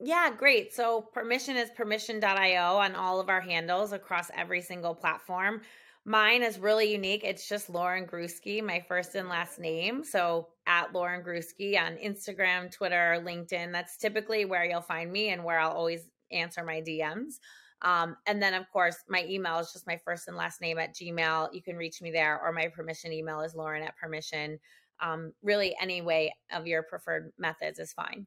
Yeah, 0.00 0.30
great. 0.30 0.72
So 0.72 1.02
permission 1.12 1.56
is 1.56 1.70
permission.io 1.70 2.76
on 2.76 2.94
all 2.94 3.20
of 3.20 3.28
our 3.28 3.40
handles 3.40 3.92
across 3.92 4.30
every 4.36 4.60
single 4.60 4.94
platform. 4.94 5.62
Mine 6.04 6.42
is 6.42 6.58
really 6.58 6.90
unique. 6.92 7.22
It's 7.24 7.48
just 7.48 7.68
Lauren 7.68 8.06
Griewski, 8.06 8.62
my 8.62 8.80
first 8.86 9.14
and 9.16 9.28
last 9.28 9.58
name. 9.58 10.04
So 10.04 10.48
at 10.66 10.94
Lauren 10.94 11.22
Griewski 11.22 11.78
on 11.78 11.96
Instagram, 11.96 12.70
Twitter, 12.70 13.22
LinkedIn. 13.24 13.72
That's 13.72 13.96
typically 13.96 14.44
where 14.44 14.64
you'll 14.64 14.80
find 14.80 15.10
me 15.10 15.30
and 15.30 15.44
where 15.44 15.58
I'll 15.58 15.72
always 15.72 16.08
answer 16.30 16.62
my 16.62 16.80
DMs. 16.80 17.34
Um, 17.82 18.16
and 18.26 18.40
then, 18.40 18.54
of 18.54 18.70
course, 18.72 18.96
my 19.08 19.24
email 19.28 19.58
is 19.58 19.72
just 19.72 19.86
my 19.86 19.98
first 20.04 20.28
and 20.28 20.36
last 20.36 20.60
name 20.60 20.78
at 20.78 20.94
Gmail. 20.94 21.52
You 21.52 21.62
can 21.62 21.76
reach 21.76 22.00
me 22.00 22.10
there, 22.10 22.40
or 22.40 22.52
my 22.52 22.68
permission 22.68 23.12
email 23.12 23.40
is 23.40 23.54
Lauren 23.54 23.82
at 23.82 23.96
permission. 23.96 24.58
Um, 25.00 25.32
really, 25.42 25.76
any 25.80 26.02
way 26.02 26.34
of 26.52 26.66
your 26.66 26.82
preferred 26.82 27.32
methods 27.38 27.78
is 27.78 27.92
fine. 27.92 28.26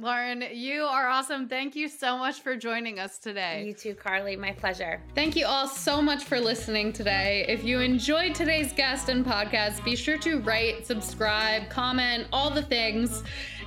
Lauren, 0.00 0.44
you 0.52 0.82
are 0.82 1.08
awesome. 1.08 1.48
Thank 1.48 1.74
you 1.74 1.88
so 1.88 2.16
much 2.16 2.40
for 2.40 2.54
joining 2.54 3.00
us 3.00 3.18
today. 3.18 3.64
You 3.66 3.74
too, 3.74 3.94
Carly. 3.94 4.36
My 4.36 4.52
pleasure. 4.52 5.02
Thank 5.16 5.34
you 5.34 5.44
all 5.44 5.66
so 5.66 6.00
much 6.00 6.22
for 6.22 6.38
listening 6.38 6.92
today. 6.92 7.44
If 7.48 7.64
you 7.64 7.80
enjoyed 7.80 8.32
today's 8.32 8.72
guest 8.72 9.08
and 9.08 9.26
podcast, 9.26 9.82
be 9.82 9.96
sure 9.96 10.16
to 10.18 10.38
rate, 10.42 10.86
subscribe, 10.86 11.68
comment, 11.68 12.28
all 12.32 12.48
the 12.48 12.62
things, 12.62 13.24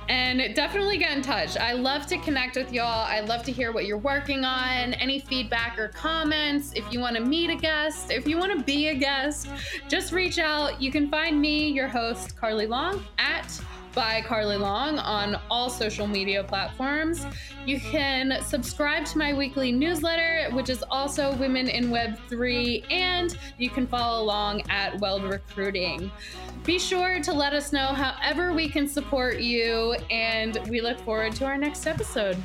and 0.08 0.54
definitely 0.54 0.96
get 0.96 1.14
in 1.14 1.22
touch. 1.22 1.58
I 1.58 1.74
love 1.74 2.06
to 2.06 2.16
connect 2.16 2.56
with 2.56 2.72
y'all. 2.72 3.04
I 3.06 3.20
love 3.20 3.42
to 3.42 3.52
hear 3.52 3.70
what 3.70 3.84
you're 3.84 3.98
working 3.98 4.42
on, 4.42 4.94
any 4.94 5.20
feedback 5.20 5.78
or 5.78 5.88
comments. 5.88 6.72
If 6.74 6.90
you 6.90 6.98
want 6.98 7.14
to 7.16 7.22
meet 7.22 7.50
a 7.50 7.56
guest, 7.56 8.10
if 8.10 8.26
you 8.26 8.38
want 8.38 8.56
to 8.58 8.64
be 8.64 8.88
a 8.88 8.94
guest, 8.94 9.48
just 9.86 10.12
reach 10.12 10.38
out. 10.38 10.80
You 10.80 10.90
can 10.90 11.10
find 11.10 11.38
me, 11.38 11.68
your 11.68 11.88
host, 11.88 12.38
Carly 12.38 12.66
Long, 12.66 13.04
at 13.18 13.60
by 13.94 14.22
Carly 14.22 14.56
Long 14.56 14.98
on 14.98 15.40
all 15.50 15.68
social 15.68 16.06
media 16.06 16.42
platforms. 16.42 17.26
You 17.66 17.78
can 17.78 18.42
subscribe 18.42 19.04
to 19.06 19.18
my 19.18 19.32
weekly 19.32 19.72
newsletter, 19.72 20.48
which 20.52 20.68
is 20.68 20.82
also 20.90 21.34
Women 21.36 21.68
in 21.68 21.90
Web 21.90 22.18
3, 22.28 22.84
and 22.90 23.36
you 23.58 23.70
can 23.70 23.86
follow 23.86 24.22
along 24.22 24.62
at 24.70 24.98
Weld 25.00 25.24
Recruiting. 25.24 26.10
Be 26.64 26.78
sure 26.78 27.20
to 27.20 27.32
let 27.32 27.52
us 27.52 27.72
know 27.72 27.88
however 27.88 28.52
we 28.52 28.68
can 28.68 28.88
support 28.88 29.40
you, 29.40 29.94
and 30.10 30.58
we 30.68 30.80
look 30.80 30.98
forward 31.00 31.34
to 31.36 31.44
our 31.44 31.58
next 31.58 31.86
episode. 31.86 32.36